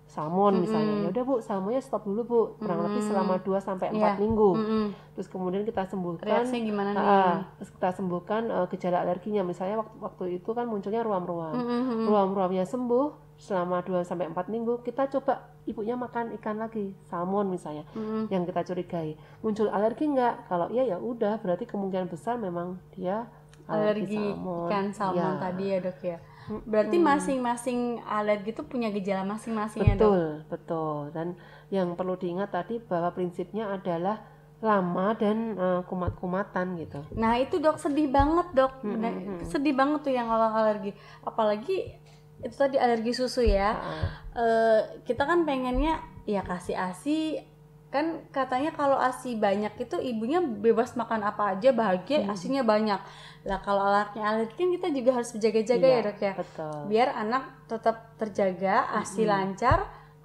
salmon 0.03 0.65
misalnya 0.65 0.89
Mm-mm. 0.89 1.05
ya 1.05 1.09
udah 1.13 1.23
bu 1.23 1.35
salmonnya 1.39 1.79
stop 1.79 2.01
dulu 2.01 2.21
bu 2.25 2.39
kurang 2.57 2.81
lebih 2.81 2.97
Mm-mm. 2.97 3.09
selama 3.13 3.33
2 3.39 3.61
sampai 3.61 3.93
Iya. 3.93 4.17
4 4.17 4.23
minggu 4.25 4.49
Mm-mm. 4.57 4.85
terus 5.13 5.29
kemudian 5.29 5.61
kita 5.61 5.85
sembuhkan 5.85 6.25
Reaksinya 6.25 6.65
gimana 6.65 6.89
nih? 6.91 6.99
Ah, 6.99 7.37
terus 7.55 7.69
kita 7.69 7.89
sembuhkan 7.93 8.41
eh, 8.49 8.65
gejala 8.67 9.05
alerginya 9.05 9.45
misalnya 9.45 9.79
waktu, 9.79 9.95
waktu 10.01 10.23
itu 10.35 10.49
kan 10.49 10.65
munculnya 10.65 11.05
ruam-ruam 11.05 11.53
Mm-mm. 11.55 12.09
ruam-ruamnya 12.09 12.65
sembuh 12.65 13.28
selama 13.39 13.79
2 13.81 14.03
sampai 14.03 14.27
4 14.27 14.35
minggu 14.45 14.83
kita 14.83 15.07
coba 15.07 15.47
ibunya 15.63 15.95
makan 15.95 16.35
ikan 16.35 16.59
lagi 16.59 16.91
salmon 17.07 17.47
misalnya 17.47 17.87
Mm-mm. 17.95 18.27
yang 18.27 18.43
kita 18.43 18.61
curigai. 18.61 19.15
Muncul 19.39 19.71
alergi 19.71 20.05
nggak? 20.05 20.45
Kalau 20.45 20.67
iya 20.67 20.83
ya 20.85 20.97
udah. 20.99 21.39
Berarti 21.39 21.63
kemungkinan 21.63 22.11
besar 22.11 22.35
memang 22.35 22.75
dia 22.91 23.31
alergi, 23.65 24.11
alergi 24.19 24.23
salmon. 24.35 24.67
ikan 24.67 24.85
salmon 24.91 25.23
Ya. 25.23 25.39
tadi 25.39 25.63
ya 25.65 25.77
dok 25.79 25.99
ya? 26.03 26.17
Berarti 26.65 26.97
masing-masing 26.99 27.79
alergi 28.03 28.49
itu 28.51 28.63
punya 28.65 28.89
gejala 28.89 29.23
masing-masing 29.23 29.85
ya 29.85 29.95
dok? 29.95 30.03
Betul 30.03 30.21
betul. 30.49 30.99
Dan 31.15 31.27
yang 31.69 31.93
perlu 31.93 32.17
diingat 32.17 32.51
tadi 32.51 32.81
bahwa 32.81 33.13
prinsipnya 33.13 33.71
adalah 33.71 34.19
lama 34.59 35.15
dan 35.15 35.55
eh, 35.55 35.81
kumat-kumatan 35.87 36.75
gitu. 36.75 36.99
Nah 37.15 37.39
itu 37.39 37.55
dok 37.55 37.79
sedih 37.79 38.11
banget 38.11 38.51
dok. 38.51 38.83
Benar- 38.83 39.15
mm-mm. 39.15 39.47
sedih 39.47 39.71
banget 39.71 40.03
tuh 40.03 40.11
yang 40.11 40.27
alergi. 40.27 40.91
Apalagi 41.23 41.95
itu 42.39 42.55
tadi 42.55 42.75
alergi 42.75 43.11
susu 43.11 43.41
ya 43.41 43.73
Ah, 43.73 44.07
Eh, 44.31 44.81
kita 45.03 45.23
kan 45.23 45.43
pengennya 45.43 45.99
ya 46.23 46.39
kasih 46.41 46.73
asi 46.73 47.43
kan 47.89 48.21
katanya 48.29 48.69
kalau 48.69 48.95
asi 48.95 49.33
banyak 49.33 49.73
itu 49.75 49.97
ibunya 49.97 50.39
bebas 50.39 50.93
makan 50.93 51.25
apa 51.25 51.57
aja 51.57 51.73
bahagia 51.73 52.21
Hmm. 52.21 52.31
asinya 52.31 52.61
banyak 52.61 53.01
lah 53.41 53.59
kalau 53.59 53.81
anaknya 53.83 54.23
alergi 54.23 54.53
kan 54.53 54.69
kita 54.69 54.87
juga 54.89 55.09
harus 55.11 55.33
berjaga-jaga 55.33 55.83
Iya, 55.83 55.95
ya 55.95 56.05
dok 56.05 56.19
ya 56.21 56.33
betul 56.35 56.79
biar 56.85 57.09
anak 57.11 57.43
tetap 57.65 57.95
terjaga 58.15 58.75
asi 58.93 59.25
Mm-mm. 59.25 59.33
lancar 59.33 59.77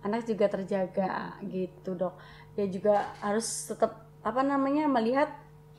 anak 0.02 0.22
juga 0.22 0.46
terjaga 0.46 1.08
gitu 1.40 1.96
dok 1.96 2.14
ya 2.52 2.68
juga 2.68 2.94
harus 3.18 3.48
tetap 3.66 3.96
apa 4.20 4.40
namanya 4.40 4.84
melihat 4.86 5.32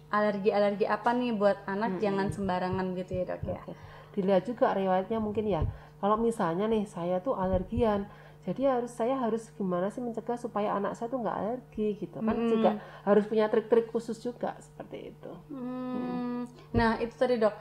alergi-alergi 0.09 0.85
apa 0.85 1.09
nih 1.11 1.31
buat 1.33 1.57
anak 1.65 1.95
Mm-mm. 1.95 2.01
jangan 2.01 2.27
sembarangan 2.29 2.85
gitu 2.95 3.11
ya 3.13 3.23
dok 3.27 3.43
ya 3.45 3.61
Oke. 3.61 3.73
Dilihat 4.11 4.43
juga 4.43 4.71
riwayatnya 4.71 5.19
mungkin 5.19 5.43
ya. 5.45 5.61
Kalau 6.05 6.21
misalnya 6.21 6.70
nih 6.70 6.85
saya 6.85 7.18
tuh 7.18 7.33
alergian, 7.33 8.05
jadi 8.46 8.77
harus 8.77 8.94
saya 8.94 9.18
harus 9.18 9.50
gimana 9.57 9.89
sih 9.89 10.05
mencegah 10.05 10.37
supaya 10.37 10.77
anak 10.77 10.94
saya 10.94 11.09
tuh 11.09 11.18
nggak 11.18 11.33
alergi 11.33 11.98
gitu 11.98 12.22
kan 12.22 12.37
Mm-mm. 12.37 12.51
juga 12.53 12.77
harus 13.01 13.25
punya 13.25 13.50
trik-trik 13.50 13.89
khusus 13.89 14.22
juga 14.22 14.53
seperti 14.61 15.18
itu. 15.18 15.31
Hmm, 15.50 16.46
Nah 16.77 17.01
itu 17.01 17.09
tadi 17.18 17.41
dok 17.41 17.57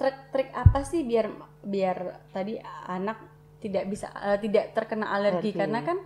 trik-trik 0.00 0.56
apa 0.56 0.88
sih 0.88 1.04
biar 1.04 1.28
biar 1.60 2.32
tadi 2.32 2.56
anak 2.88 3.28
tidak 3.60 3.84
bisa 3.92 4.08
eh, 4.24 4.40
tidak 4.40 4.72
terkena 4.72 5.12
alergi 5.12 5.52
Alergi. 5.52 5.60
karena 5.60 5.84
kan 5.84 6.00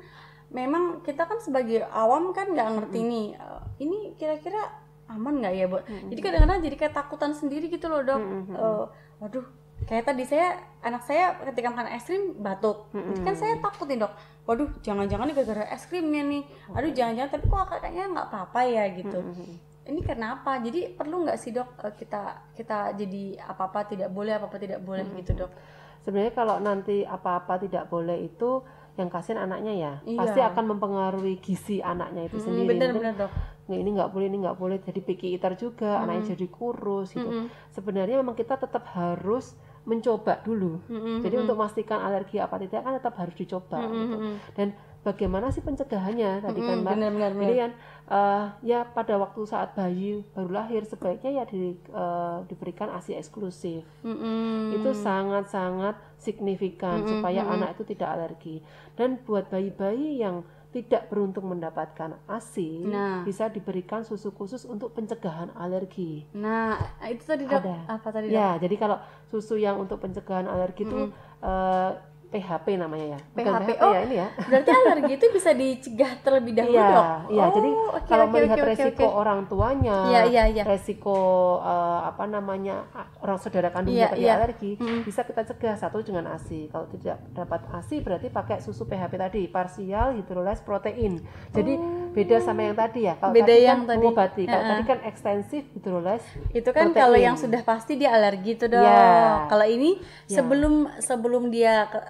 memang 0.50 1.06
kita 1.06 1.22
kan 1.22 1.38
sebagai 1.38 1.86
awam 1.86 2.34
kan 2.34 2.50
nggak 2.50 2.66
ngerti 2.66 2.98
nih 3.06 3.26
eh, 3.38 3.62
ini 3.78 4.18
kira-kira 4.18 4.58
aman 5.06 5.38
nggak 5.38 5.54
ya 5.54 5.70
bu? 5.70 5.78
Mm-mm. 5.86 6.10
Jadi 6.10 6.18
kadang-kadang 6.18 6.58
jadi 6.66 6.74
kayak 6.74 6.94
takutan 6.98 7.30
sendiri 7.30 7.70
gitu 7.70 7.86
loh 7.86 8.02
dok. 8.02 8.18
Mm-mm. 8.18 8.58
Eh, 8.58 8.84
waduh 9.22 9.46
kayak 9.84 10.04
tadi 10.04 10.24
saya 10.24 10.56
anak 10.80 11.02
saya 11.02 11.24
ketika 11.44 11.68
makan 11.68 11.88
es 11.90 12.02
krim 12.02 12.34
batuk. 12.36 12.88
Jadi 12.90 13.20
kan 13.20 13.34
saya 13.34 13.54
takut 13.58 13.84
nih 13.84 13.98
dok. 13.98 14.12
Waduh 14.42 14.70
jangan-jangan 14.80 15.26
ini 15.26 15.34
gara-gara 15.34 15.64
es 15.68 15.84
krimnya 15.84 16.22
nih. 16.22 16.42
Aduh 16.72 16.90
jangan-jangan 16.90 17.30
tapi 17.30 17.44
kok 17.44 17.60
kayaknya 17.68 18.04
nggak 18.08 18.26
apa-apa 18.26 18.60
ya 18.62 18.84
gitu 18.90 19.18
Mm-mm. 19.20 19.54
ini 19.86 20.00
kenapa 20.00 20.58
jadi 20.58 20.90
perlu 20.90 21.22
nggak 21.22 21.36
sih 21.36 21.50
dok 21.50 21.78
eh, 21.78 21.94
kita 21.94 22.22
kita 22.52 22.78
jadi 22.94 23.24
apa 23.40 23.70
apa 23.70 23.86
tidak 23.86 24.10
boleh 24.10 24.34
apa 24.34 24.46
apa 24.46 24.58
tidak 24.58 24.80
boleh 24.80 25.02
Mm-mm. 25.02 25.18
gitu 25.20 25.32
dok 25.36 25.52
Sebenarnya 26.00 26.32
kalau 26.32 26.58
nanti 26.58 27.02
apa-apa 27.02 27.58
tidak 27.60 27.86
boleh 27.86 28.18
itu 28.20 28.62
yang 28.94 29.06
kasihan 29.06 29.42
anaknya 29.42 29.74
ya 29.74 29.92
Iya. 30.02 30.18
pasti 30.20 30.40
akan 30.40 30.64
mempengaruhi 30.68 31.38
gizi 31.38 31.78
anaknya 31.78 32.26
itu 32.26 32.38
Mm, 32.38 32.42
sendiri. 32.42 32.68
bener 32.68 32.90
bener 32.92 33.14
dok 33.16 33.30
"Nggak, 33.66 33.78
ini 33.78 33.90
nggak 33.92 34.10
boleh 34.10 34.26
ini 34.26 34.38
nggak 34.40 34.56
boleh 34.56 34.76
jadi 34.80 35.00
picky 35.00 35.26
eater 35.32 35.52
juga 35.54 35.98
anaknya 35.98 36.22
Mm-mm. 36.22 36.32
jadi 36.34 36.46
kurus 36.48 37.08
gitu. 37.12 37.26
Mm-mm. 37.26 37.46
Sebenarnya 37.70 38.16
memang 38.16 38.34
kita 38.34 38.54
tetap 38.56 38.86
harus 38.90 39.58
mencoba 39.86 40.42
dulu. 40.42 40.82
Mm-mm, 40.90 41.22
Jadi 41.22 41.34
untuk 41.38 41.54
memastikan 41.54 42.02
alergi 42.02 42.42
apa 42.42 42.58
tidak 42.58 42.82
kan 42.82 42.92
tetap 42.98 43.14
harus 43.16 43.34
dicoba. 43.38 43.78
Mm-mm, 43.86 43.94
gitu. 44.02 44.16
Dan 44.58 44.68
bagaimana 45.06 45.54
sih 45.54 45.62
pencegahannya 45.62 46.42
tadi 46.42 46.60
kan 46.60 46.82
Mm-mm, 46.82 46.82
Mbak? 46.82 46.92
Jadi 46.98 47.30
bener 47.38 47.56
kan 47.62 47.72
eh, 48.10 48.44
ya 48.66 48.82
pada 48.82 49.14
waktu 49.22 49.40
saat 49.46 49.78
bayi 49.78 50.26
baru 50.34 50.50
lahir 50.50 50.82
sebaiknya 50.82 51.42
ya 51.42 51.44
di, 51.46 51.78
eh, 51.78 52.38
diberikan 52.50 52.90
ASI 52.90 53.14
eksklusif. 53.14 53.86
Mm-mm. 54.02 54.74
Itu 54.74 54.90
sangat-sangat 54.90 55.94
signifikan 56.18 57.06
Mm-mm, 57.06 57.10
supaya 57.22 57.46
mm-mm. 57.46 57.54
anak 57.54 57.78
itu 57.78 57.94
tidak 57.94 58.10
alergi. 58.10 58.56
Dan 58.98 59.22
buat 59.22 59.46
bayi-bayi 59.46 60.18
yang 60.18 60.42
tidak 60.76 61.08
beruntung 61.08 61.48
mendapatkan 61.48 62.20
ASI 62.28 62.84
Nah. 62.84 63.24
bisa 63.24 63.48
diberikan 63.48 64.04
susu 64.04 64.28
khusus 64.30 64.62
untuk 64.64 64.92
pencegahan 64.92 65.48
alergi. 65.56 66.28
nah 66.30 66.76
itu 67.02 67.24
tadi 67.24 67.44
dok 67.44 67.64
Ada. 67.64 67.76
apa 67.88 68.08
tadi 68.10 68.28
dok 68.28 68.36
Ya, 68.36 68.60
jadi 68.60 68.76
kalau 68.76 69.00
susu 69.24 69.56
yang 69.56 69.80
untuk 69.80 69.96
pencegahan 69.98 70.44
alergi 70.44 70.84
itu 70.84 71.08
eh, 71.40 71.90
PHP 72.36 72.66
namanya 72.76 73.06
ya. 73.12 73.20
Bukan 73.32 73.52
PHP. 73.54 73.64
PHP 73.66 73.80
Oh, 73.80 73.90
ya 73.90 74.00
ini 74.02 74.16
ya. 74.16 74.28
berarti 74.36 74.70
alergi 74.70 75.12
itu 75.14 75.26
bisa 75.30 75.50
dicegah 75.50 76.12
terlebih 76.20 76.52
dahulu 76.52 76.74
Iya, 76.74 76.86
dok 76.86 77.06
iya. 77.28 77.42
Oh, 77.42 77.50
Jadi 77.50 77.70
oke, 77.72 78.00
kalau 78.04 78.24
oke, 78.24 78.32
melihat 78.32 78.56
oke, 78.56 78.68
resiko 78.68 79.02
oke. 79.02 79.16
orang 79.16 79.40
tuanya, 79.46 79.96
iya 80.06 80.20
iya 80.24 80.44
iya 80.46 80.62
resiko 80.62 81.16
eh, 81.58 82.00
apa 82.04 82.24
namanya 82.26 82.76
orang 83.18 83.38
saudara 83.38 83.68
kandungnya 83.68 83.96
Iya, 83.96 84.08
terkena 84.10 84.22
iya. 84.22 84.34
alergi, 84.36 84.72
Mm. 84.76 85.00
bisa 85.02 85.20
kita 85.22 85.42
cegah 85.44 85.74
satu 85.74 85.98
dengan 86.00 86.28
ASI. 86.28 86.68
Kalau 86.68 86.84
tidak 86.88 87.16
dapat 87.32 87.60
ASI 87.70 87.96
berarti 87.98 88.28
pakai 88.28 88.60
susu 88.60 88.84
PHP 88.84 89.12
tadi, 89.16 89.42
parsial 89.46 90.12
hydrolyzed 90.12 90.62
protein. 90.62 91.22
Jadi 91.50 91.72
beda 92.16 92.36
sama 92.40 92.60
yang 92.62 92.72
tadi 92.74 93.04
ya. 93.04 93.14
Kalau. 93.14 93.30
Beda 93.30 93.46
tadi 93.46 93.62
yang 93.62 93.78
kan 93.78 93.86
tadi. 93.86 93.98
mengobati, 94.00 94.42
kalau 94.42 94.56
Heeh. 94.56 94.70
tadi 94.72 94.82
kan 94.82 94.98
ekstensif 95.04 95.62
hydrolyzed 95.70 96.28
itu 96.50 96.70
kan 96.70 96.86
protein. 96.88 96.96
kalau 96.96 97.18
yang 97.20 97.36
sudah 97.36 97.60
pasti 97.60 97.92
dia 97.94 98.10
alergi 98.10 98.50
itu 98.54 98.64
dok 98.64 98.80
Iya. 98.80 99.04
kalau 99.46 99.66
ini 99.66 100.00
Iya. 100.24 100.32
sebelum 100.32 100.74
sebelum 100.98 101.42
dia 101.48 101.86
ke- 101.86 102.06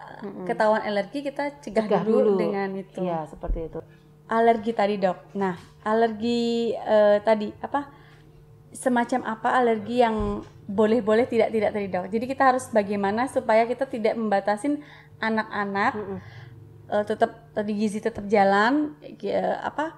ketahuan 0.46 0.80
alergi 0.80 1.20
kita 1.20 1.58
cegah, 1.58 1.84
cegah 1.84 2.02
dulu, 2.02 2.22
dulu. 2.24 2.38
dengan 2.38 2.70
itu 2.72 3.02
Iya, 3.02 3.26
seperti 3.26 3.66
itu. 3.66 3.80
alergi 4.26 4.70
tadi 4.70 4.94
dok. 4.96 5.18
Nah, 5.34 5.54
alergi 5.82 6.42
eh, 6.72 7.18
tadi 7.20 7.50
apa? 7.58 7.90
Semacam 8.68 9.24
apa 9.24 9.48
alergi 9.54 9.98
yang 9.98 10.38
boleh-boleh 10.66 11.24
tidak 11.24 11.48
tidak 11.48 11.70
tadi 11.72 11.86
dok. 11.88 12.06
Jadi 12.06 12.24
kita 12.26 12.42
harus 12.46 12.68
bagaimana 12.68 13.26
supaya 13.26 13.64
kita 13.64 13.86
tidak 13.86 14.14
membatasin 14.14 14.82
anak-anak 15.18 15.96
Mm-mm. 15.96 16.18
Eh, 16.90 17.04
tetap 17.04 17.50
tadi 17.52 17.72
gizi 17.74 17.98
tetap 18.02 18.24
jalan, 18.26 18.96
eh, 19.02 19.58
apa? 19.62 19.92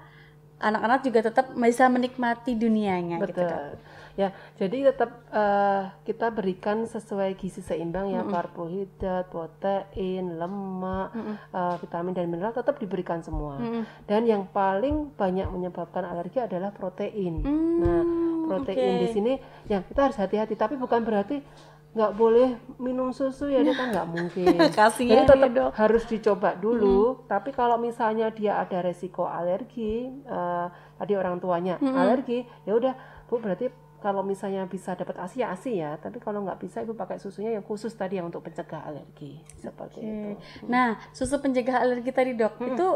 Anak-anak 0.58 1.06
juga 1.06 1.22
tetap 1.22 1.54
bisa 1.54 1.86
menikmati 1.86 2.58
dunianya 2.58 3.22
gitu 3.22 3.46
Betul. 3.46 3.46
dok. 3.46 3.78
Ya, 4.18 4.34
jadi 4.58 4.90
tetap 4.90 5.14
eh, 5.30 5.82
kita 6.02 6.34
berikan 6.34 6.82
sesuai 6.90 7.38
gizi 7.38 7.62
seimbang 7.62 8.10
ya, 8.10 8.26
Mm-mm. 8.26 8.34
karbohidrat, 8.34 9.30
protein, 9.30 10.34
lemak, 10.34 11.14
Mm-mm. 11.14 11.36
eh, 11.38 11.76
vitamin 11.78 12.12
dan 12.18 12.26
mineral 12.26 12.50
tetap 12.50 12.82
diberikan 12.82 13.22
semua. 13.22 13.62
Mm-mm. 13.62 13.86
Dan 14.10 14.26
yang 14.26 14.50
paling 14.50 15.14
banyak 15.14 15.46
menyebabkan 15.46 16.02
alergi 16.02 16.42
adalah 16.42 16.74
protein. 16.74 17.46
Hmm. 17.46 17.78
Nah, 17.78 18.02
protein 18.48 18.98
oke. 18.98 19.02
di 19.04 19.08
sini 19.14 19.32
yang 19.70 19.86
kita 19.86 20.10
harus 20.10 20.18
hati-hati 20.18 20.56
tapi 20.56 20.74
bukan 20.74 21.04
berarti 21.04 21.44
nggak 21.88 22.12
boleh 22.14 22.48
minum 22.76 23.10
susu 23.10 23.48
ya 23.48 23.60
dia 23.60 23.72
kan 23.72 23.90
nggak 23.90 24.08
mungkin. 24.14 24.54
Jadi 25.08 25.24
tetap 25.26 25.50
Dok. 25.50 25.70
harus 25.74 26.04
dicoba 26.04 26.50
dulu. 26.54 27.24
Tapi 27.24 27.50
kalau 27.50 27.76
misalnya 27.76 28.28
dia 28.28 28.56
ada 28.56 28.78
resiko 28.80 29.24
alergi 29.24 30.06
eh, 30.06 30.66
tadi 30.94 31.12
orang 31.12 31.38
tuanya 31.38 31.74
alergi 31.80 32.44
ya 32.62 32.76
udah 32.76 32.94
bu 33.26 33.40
berarti 33.40 33.68
kalau 33.98 34.22
misalnya 34.22 34.62
bisa 34.64 34.94
dapat 34.94 35.18
asi 35.18 35.42
ya 35.42 35.50
asi 35.50 35.74
ya. 35.74 35.98
Tapi 35.98 36.22
kalau 36.22 36.46
nggak 36.46 36.62
bisa 36.62 36.86
ibu 36.86 36.94
pakai 36.94 37.18
susunya 37.18 37.50
yang 37.50 37.66
khusus 37.66 37.90
tadi 37.90 38.14
yang 38.14 38.30
untuk 38.30 38.46
pencegah 38.46 38.86
alergi. 38.86 39.42
Seperti 39.58 39.98
itu. 39.98 40.28
Oke. 40.38 40.70
Nah, 40.70 41.02
susu 41.10 41.34
pencegah 41.42 41.82
alergi 41.82 42.14
tadi 42.14 42.38
dok, 42.38 42.62
itu 42.62 42.86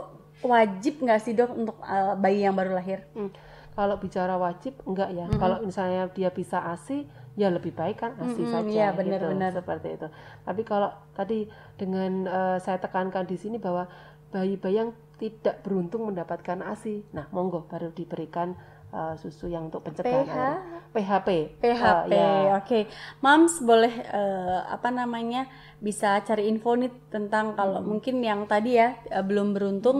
wajib 0.47 1.03
nggak 1.03 1.19
sih 1.19 1.35
dok 1.35 1.51
untuk 1.51 1.75
uh, 1.83 2.15
bayi 2.15 2.47
yang 2.47 2.55
baru 2.55 2.79
lahir? 2.79 3.03
Hmm, 3.19 3.35
Kalau 3.75 3.99
bicara 3.99 4.39
wajib 4.39 4.79
enggak 4.87 5.11
ya. 5.11 5.27
Kalau 5.33 5.59
misalnya 5.67 6.07
dia 6.07 6.31
bisa 6.31 6.63
ASI 6.63 7.03
ya 7.35 7.49
lebih 7.49 7.73
baik 7.73 7.97
kan 8.03 8.13
ASI 8.21 8.45
Mm-mm, 8.45 8.53
saja 8.53 8.85
iya, 8.93 8.93
gitu, 9.01 9.33
benar-benar. 9.33 9.53
seperti 9.53 9.89
itu. 9.97 10.09
Tapi 10.45 10.63
kalau 10.69 10.91
tadi 11.17 11.49
dengan 11.81 12.13
eh, 12.29 12.57
saya 12.61 12.79
tekankan 12.79 13.25
di 13.25 13.37
sini 13.41 13.57
bahwa 13.57 13.89
bayi-bayi 14.33 14.77
yang 14.85 14.91
tidak 15.17 15.63
beruntung 15.65 16.09
mendapatkan 16.09 16.61
ASI, 16.61 17.05
nah 17.15 17.27
monggo 17.33 17.65
baru 17.71 17.89
diberikan 17.93 18.53
eh, 18.93 19.15
susu 19.17 19.49
yang 19.49 19.69
untuk 19.73 19.85
pencegahan 19.87 20.27
PH? 20.29 20.93
PHP. 20.93 21.29
PHP, 21.63 22.13
Eh, 22.13 22.43
ya. 22.49 22.61
oke. 22.61 22.81
Moms 23.25 23.63
boleh 23.65 23.95
eh, 24.13 24.61
apa 24.69 24.89
namanya 24.93 25.49
bisa 25.81 26.21
cari 26.27 26.49
info 26.53 26.77
nih 26.77 26.93
tentang 27.09 27.57
kalau 27.57 27.81
mungkin 27.83 28.21
yang 28.21 28.45
tadi 28.45 28.77
ya 28.77 28.89
belum 29.25 29.55
beruntung 29.57 29.99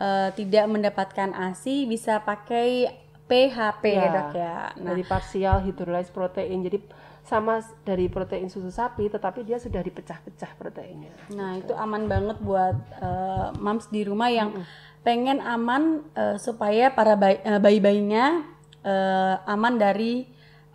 eh, 0.00 0.28
tidak 0.36 0.64
mendapatkan 0.68 1.30
ASI 1.34 1.88
bisa 1.88 2.20
pakai 2.22 2.90
PHP 3.26 3.82
ya 3.90 4.02
Ya, 4.06 4.08
dok 4.14 4.30
ya. 4.34 4.56
Nah, 4.78 4.94
Dari 4.94 5.02
partial 5.02 5.56
hydrolyzed 5.66 6.14
protein. 6.14 6.62
Jadi 6.62 6.78
sama 7.26 7.58
dari 7.82 8.06
protein 8.06 8.46
susu 8.46 8.70
sapi 8.70 9.10
tetapi 9.10 9.42
dia 9.42 9.58
sudah 9.58 9.82
dipecah-pecah 9.82 10.54
proteinnya. 10.54 11.10
Nah, 11.34 11.58
itu 11.58 11.74
aman 11.74 12.06
banget 12.06 12.38
buat 12.38 12.78
eh, 13.02 13.50
moms 13.58 13.90
di 13.90 14.06
rumah 14.06 14.30
yang 14.30 14.54
pengen 15.02 15.42
aman 15.42 16.06
eh, 16.14 16.38
supaya 16.38 16.94
para 16.94 17.18
bayi, 17.18 17.42
eh, 17.42 17.58
bayi-bayinya 17.58 18.46
eh, 18.86 19.34
aman 19.42 19.74
dari 19.74 20.22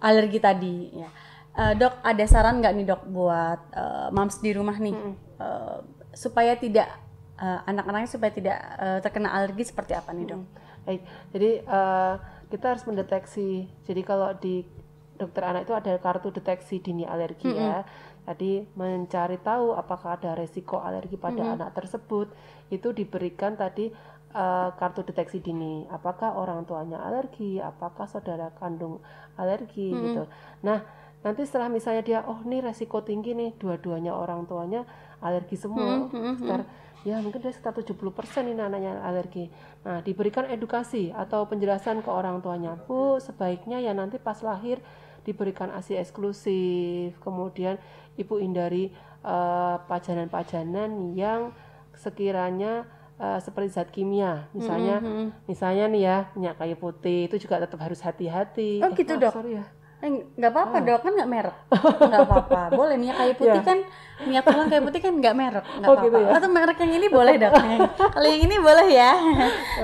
alergi 0.03 0.39
tadi 0.43 0.75
ya. 0.91 1.09
Eh, 1.51 1.73
dok, 1.79 2.03
ada 2.03 2.23
saran 2.27 2.59
nggak 2.59 2.73
nih 2.75 2.85
dok 2.87 3.03
buat 3.07 3.59
eh, 3.71 4.07
moms 4.11 4.43
di 4.43 4.51
rumah 4.51 4.75
nih 4.75 4.95
eh, 5.39 5.77
supaya 6.11 6.59
tidak 6.59 6.91
eh, 7.39 7.59
anak-anaknya 7.63 8.11
supaya 8.11 8.31
tidak 8.35 8.59
eh, 8.75 8.99
terkena 8.99 9.31
alergi 9.31 9.63
seperti 9.71 9.95
apa 9.95 10.11
nih 10.11 10.35
dok? 10.35 10.43
Baik, 10.83 11.01
jadi 11.31 11.49
eh, 11.63 12.15
kita 12.51 12.75
harus 12.75 12.83
mendeteksi. 12.83 13.71
Jadi 13.87 14.01
kalau 14.03 14.35
di 14.35 14.67
dokter 15.15 15.45
anak 15.45 15.69
itu 15.69 15.73
ada 15.77 15.95
kartu 16.01 16.33
deteksi 16.35 16.83
dini 16.83 17.07
alergi 17.07 17.47
ya. 17.55 17.87
Tadi 18.21 18.61
mencari 18.77 19.41
tahu 19.41 19.73
apakah 19.73 20.19
ada 20.19 20.37
resiko 20.37 20.77
alergi 20.77 21.17
pada 21.17 21.57
anak 21.57 21.73
tersebut, 21.73 22.29
itu 22.69 22.93
diberikan 22.93 23.57
tadi 23.57 23.89
eh, 24.35 24.69
kartu 24.77 25.01
deteksi 25.01 25.41
dini. 25.41 25.89
Apakah 25.89 26.37
orang 26.37 26.67
tuanya 26.67 27.01
alergi, 27.01 27.57
apakah 27.57 28.05
saudara 28.05 28.53
kandung 28.59 29.01
alergi 29.39 29.89
gitu. 29.89 30.29
Nah, 30.61 30.85
nanti 31.25 31.45
setelah 31.49 31.69
misalnya 31.69 32.03
dia, 32.05 32.19
oh 32.25 32.41
ini 32.45 32.61
resiko 32.61 33.01
tinggi 33.01 33.33
nih, 33.33 33.57
dua-duanya 33.57 34.13
orang 34.13 34.45
tuanya 34.45 34.85
alergi 35.21 35.57
semua. 35.57 36.05
Oh, 36.05 36.09
sekitar 36.09 36.65
ya 37.01 37.17
mungkin 37.17 37.41
dia 37.41 37.49
sekitar 37.49 37.73
70% 37.73 37.97
ini 38.45 38.61
anaknya 38.61 39.01
alergi. 39.01 39.49
Nah, 39.81 40.05
diberikan 40.05 40.45
edukasi 40.45 41.09
atau 41.09 41.49
penjelasan 41.49 42.05
ke 42.05 42.09
orang 42.09 42.41
tuanya. 42.45 42.77
Bu, 42.85 43.17
sebaiknya 43.17 43.81
ya 43.81 43.93
nanti 43.97 44.21
pas 44.21 44.37
lahir 44.45 44.77
diberikan 45.25 45.73
ASI 45.73 45.97
eksklusif. 45.97 47.17
Kemudian 47.21 47.81
Ibu 48.17 48.37
hindari 48.37 48.93
eh, 49.25 49.75
pajanan-pajanan 49.89 51.17
yang 51.17 51.49
sekiranya 51.97 52.85
eh, 53.17 53.39
seperti 53.41 53.67
zat 53.73 53.89
kimia. 53.89 54.45
Misalnya 54.53 55.01
misalnya 55.49 55.85
nih 55.89 56.01
ya, 56.05 56.17
minyak 56.37 56.61
kayu 56.61 56.77
putih 56.77 57.25
itu 57.25 57.41
juga 57.41 57.57
tetap 57.61 57.81
harus 57.81 57.97
hati-hati. 58.05 58.85
Oh, 58.85 58.93
gitu, 58.93 59.17
maaf, 59.17 59.23
Dok? 59.25 59.33
sorry 59.41 59.57
ya. 59.57 59.65
Eh, 60.01 60.09
nggak 60.33 60.49
apa-apa 60.49 60.77
dok 60.81 60.99
kan 60.99 61.11
nggak 61.13 61.29
merek. 61.29 61.55
Nggak 62.01 62.21
apa-apa. 62.23 62.61
Boleh 62.79 62.95
minyak 62.95 63.15
kayu 63.15 63.33
putih 63.35 63.53
Ya. 63.55 63.63
kan 63.63 63.77
minyak 64.21 64.43
tulang 64.43 64.67
kayu 64.67 64.81
putih 64.81 64.99
kan 64.99 65.13
nggak 65.15 65.35
merek 65.35 65.63
nggak 65.63 65.81
Oh, 65.83 65.93
apa-apa. 65.93 66.05
gitu 66.07 66.17
ya? 66.19 66.29
atau 66.35 66.49
merek 66.49 66.77
yang 66.77 66.93
ini 66.93 67.07
boleh 67.07 67.33
dok 67.35 67.53
kalau 68.13 68.27
yang 68.27 68.41
ini 68.43 68.55
boleh 68.57 68.87
ya. 68.87 69.11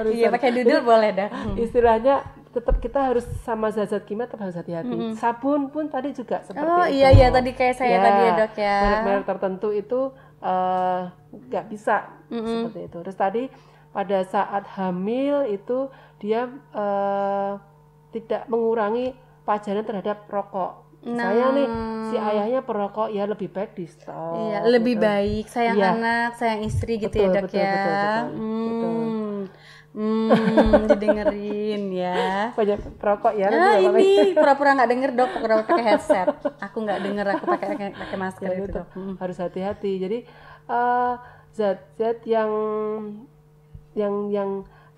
Iya 0.07 0.27
pakai 0.29 0.49
dudul 0.53 0.79
boleh 0.83 1.09
dok 1.11 1.29
Istilahnya 1.63 2.15
tetap 2.47 2.75
kita 2.77 2.99
harus 3.03 3.25
sama 3.39 3.69
zat-zat 3.69 4.01
kimia 4.03 4.25
tetap 4.25 4.41
harus 4.43 4.53
hati-hati. 4.53 5.13
Sabun 5.13 5.69
pun 5.69 5.85
tadi 5.87 6.09
juga 6.11 6.41
seperti 6.41 6.65
oh 6.65 6.81
itu. 6.83 6.97
iya 6.97 7.09
iya 7.11 7.27
tadi 7.29 7.51
kayak 7.51 7.75
saya 7.75 7.91
Ya, 7.91 7.99
tadi 7.99 8.21
ya 8.23 8.31
dok 8.35 8.53
ya. 8.55 8.77
Merek-merek 8.81 9.25
tertentu 9.27 9.69
itu 9.71 9.99
eh, 10.39 11.01
nggak 11.31 11.65
bisa 11.67 11.95
seperti 12.27 12.79
itu. 12.83 12.97
Terus 12.99 13.13
tadi 13.15 13.43
pada 13.87 14.19
saat 14.23 14.65
hamil 14.73 15.45
itu 15.47 15.89
dia 16.17 16.45
eh, 16.71 17.51
tidak 18.09 18.45
mengurangi 18.47 19.13
pajanan 19.47 19.87
terhadap 19.87 20.27
rokok. 20.27 20.83
Saya 21.07 21.55
nih 21.55 21.67
si 22.03 22.15
ayahnya 22.19 22.59
perokok 22.61 23.07
ya 23.07 23.23
lebih 23.23 23.47
baik 23.47 23.71
di 23.73 23.87
stop. 23.87 24.11
Nah. 24.11 24.43
Iya, 24.43 24.59
lebih 24.67 24.99
gitu. 24.99 25.05
baik 25.07 25.45
sayang 25.47 25.77
Iya. 25.79 25.89
anak, 25.95 26.29
sayang 26.35 26.61
istri 26.67 26.99
gitu 26.99 27.15
Betul, 27.15 27.23
ya 27.23 27.31
dok 27.31 27.43
betul, 27.47 27.59
ya. 27.59 27.71
betul, 27.71 28.27
betul, 28.67 28.95
Hmm, 29.97 30.29
hmm, 30.29 30.93
didengerin 30.93 31.83
ya. 31.89 32.17
Banyak 32.59 32.79
perokok 33.01 33.33
ya. 33.33 33.47
Nah 33.49 33.75
ini 33.79 34.35
pura-pura 34.35 34.77
nggak 34.77 34.89
denger 34.93 35.11
dok, 35.15 35.31
pura-pura 35.41 35.65
pakai 35.65 35.85
headset. 35.89 36.27
Aku 36.61 36.85
nggak 36.85 36.99
denger, 37.01 37.25
aku 37.33 37.43
pakai 37.49 37.67
pakai, 37.95 38.17
masker 38.19 38.45
Ya, 38.45 38.57
itu 38.61 38.69
dok. 38.77 38.87
Hmm. 38.93 39.15
harus 39.17 39.37
hati-hati. 39.39 39.91
Jadi 39.97 40.17
eh, 40.67 41.13
zat-zat 41.49 42.21
yang 42.29 42.51
yang 43.97 44.29
yang 44.29 44.49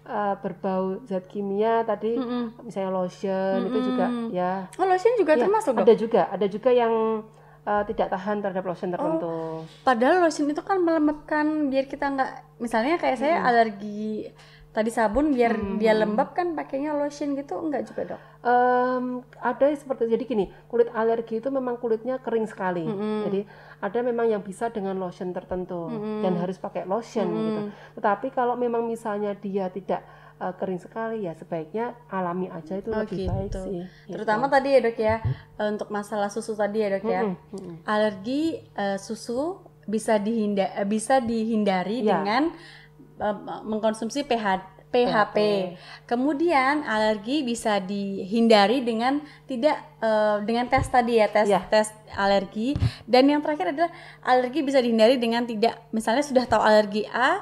eh, 0.10 0.36
berbau 0.42 1.06
zat 1.06 1.30
kimia 1.30 1.86
tadi, 1.86 2.18
misalnya 2.66 2.90
lotion 2.90 3.70
itu 3.70 3.80
juga 3.94 4.06
ya. 4.34 4.66
Oh 4.76 4.90
lotion 4.90 5.14
juga 5.16 5.38
Ya, 5.38 5.46
termasuk 5.46 5.78
ada 5.78 5.94
juga 5.94 6.22
ada 6.28 6.46
juga 6.50 6.70
yang 6.74 7.22
eh, 7.64 7.84
tidak 7.94 8.10
tahan 8.10 8.42
terhadap 8.42 8.66
lotion 8.66 8.90
tertentu. 8.90 9.64
Padahal 9.86 10.26
lotion 10.26 10.50
itu 10.50 10.62
kan 10.66 10.82
melembabkan 10.82 11.70
biar 11.70 11.86
kita 11.86 12.10
nggak, 12.10 12.32
misalnya 12.58 12.98
kayak 12.98 13.18
saya 13.22 13.46
alergi 13.46 14.28
tadi 14.70 14.90
sabun 14.90 15.34
biar 15.34 15.54
dia 15.76 15.92
lembab 15.92 16.32
kan 16.32 16.54
pakainya 16.54 16.94
lotion 16.94 17.34
gitu 17.34 17.58
enggak 17.58 17.84
juga 17.86 18.02
dok. 18.06 18.22
Em, 18.40 19.06
ada 19.36 19.66
seperti 19.70 20.08
jadi 20.08 20.24
gini 20.24 20.46
kulit 20.66 20.88
alergi 20.90 21.38
itu 21.38 21.50
memang 21.50 21.76
kulitnya 21.76 22.18
kering 22.18 22.46
sekali 22.46 22.88
jadi 23.26 23.44
ada 23.80 24.00
memang 24.00 24.28
yang 24.28 24.40
bisa 24.40 24.70
dengan 24.70 24.96
lotion 24.96 25.30
tertentu 25.30 25.92
dan 26.22 26.34
harus 26.36 26.56
pakai 26.56 26.86
lotion 26.86 27.28
gitu 27.28 27.62
tetapi 27.96 28.30
kalau 28.30 28.56
memang 28.56 28.86
misalnya 28.86 29.34
dia 29.34 29.68
tidak 29.68 30.06
eh, 30.38 30.54
kering 30.56 30.80
sekali 30.80 31.26
ya 31.26 31.34
sebaiknya 31.34 32.00
alami 32.08 32.48
aja 32.48 32.78
itu 32.78 32.90
Oh, 32.90 33.04
lebih 33.04 33.28
baik 33.28 33.50
gitu. 33.50 33.60
sih 33.66 33.82
Terutama 34.08 34.48
tadi 34.48 34.70
ya 34.72 34.80
dok 34.80 34.98
ya 34.98 35.16
eh, 35.58 35.68
untuk 35.68 35.90
masalah 35.90 36.30
susu 36.30 36.54
tadi 36.54 36.80
ya 36.80 36.88
dok 36.90 37.04
ya. 37.04 37.22
Mm, 37.26 37.36
mm. 37.52 37.76
Alergi 37.84 38.44
eh, 38.72 38.96
susu 38.96 39.60
bisa 39.84 40.16
dihinda 40.16 40.72
eh, 40.76 40.86
bisa 40.86 41.20
dihindari 41.20 42.06
Ya. 42.06 42.16
dengan 42.16 42.56
mengkonsumsi 43.64 44.24
PH 44.24 44.80
PHP. 44.90 45.38
Kemudian 46.10 46.82
alergi 46.82 47.46
bisa 47.46 47.78
dihindari 47.78 48.82
dengan 48.82 49.22
tidak 49.46 49.78
eh, 50.02 50.38
dengan 50.42 50.66
tes 50.66 50.90
tadi 50.90 51.22
ya 51.22 51.30
tes 51.30 51.46
Ya. 51.46 51.62
tes 51.62 51.94
alergi 52.18 52.74
dan 53.06 53.30
yang 53.30 53.46
terakhir 53.46 53.70
adalah 53.70 53.94
alergi 54.26 54.66
bisa 54.66 54.82
dihindari 54.82 55.22
dengan 55.22 55.46
tidak 55.46 55.78
misalnya 55.94 56.26
sudah 56.26 56.44
tahu 56.50 56.62
alergi 56.66 57.06
A 57.06 57.38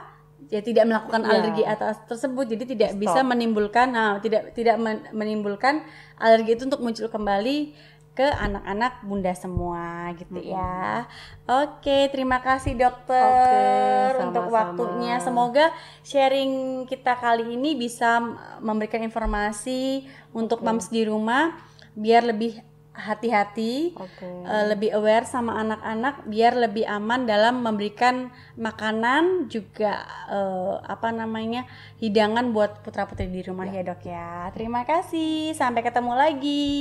ya 0.51 0.59
tidak 0.59 0.91
melakukan 0.91 1.23
Ya. 1.23 1.29
alergi 1.39 1.63
atas 1.63 2.03
tersebut 2.03 2.51
jadi 2.51 2.63
tidak 2.67 2.89
bisa 2.99 3.23
menimbulkan 3.23 3.95
nah 3.95 4.19
tidak 4.19 4.51
tidak 4.51 4.75
men- 4.75 5.07
menimbulkan 5.15 5.87
alergi 6.19 6.59
itu 6.59 6.67
untuk 6.67 6.83
muncul 6.83 7.07
kembali 7.07 7.71
ke 8.17 8.25
anak-anak 8.25 9.05
bunda 9.05 9.29
semua 9.37 10.09
gitu 10.17 10.41
ya. 10.41 11.05
Oke, 11.45 12.09
terima 12.09 12.41
kasih 12.41 12.73
dokter 12.73 14.17
Oke, 14.17 14.25
untuk 14.25 14.49
waktunya. 14.49 15.21
Semoga 15.21 15.69
sharing 16.01 16.83
kita 16.89 17.13
kali 17.13 17.53
ini 17.53 17.77
bisa 17.77 18.17
memberikan 18.57 19.05
informasi 19.05 20.09
untuk 20.33 20.65
moms 20.65 20.89
di 20.89 21.05
rumah 21.05 21.53
biar 21.93 22.25
lebih 22.25 22.57
hati-hati, 22.97 23.93
Oke. 23.93 24.25
eh, 24.25 24.65
lebih 24.73 24.89
aware 24.97 25.29
sama 25.29 25.61
anak-anak 25.61 26.25
biar 26.25 26.57
lebih 26.57 26.89
aman 26.89 27.29
dalam 27.29 27.61
memberikan 27.61 28.33
makanan 28.57 29.45
juga 29.53 30.01
eh, 30.25 30.75
apa 30.81 31.13
namanya 31.13 31.69
hidangan 32.01 32.49
buat 32.49 32.81
putra-putri 32.81 33.29
di 33.29 33.45
rumah 33.45 33.69
ya 33.69 33.85
dok 33.85 34.01
ya. 34.01 34.49
Terima 34.57 34.81
kasih, 34.81 35.53
sampai 35.53 35.85
ketemu 35.85 36.13
lagi. 36.17 36.77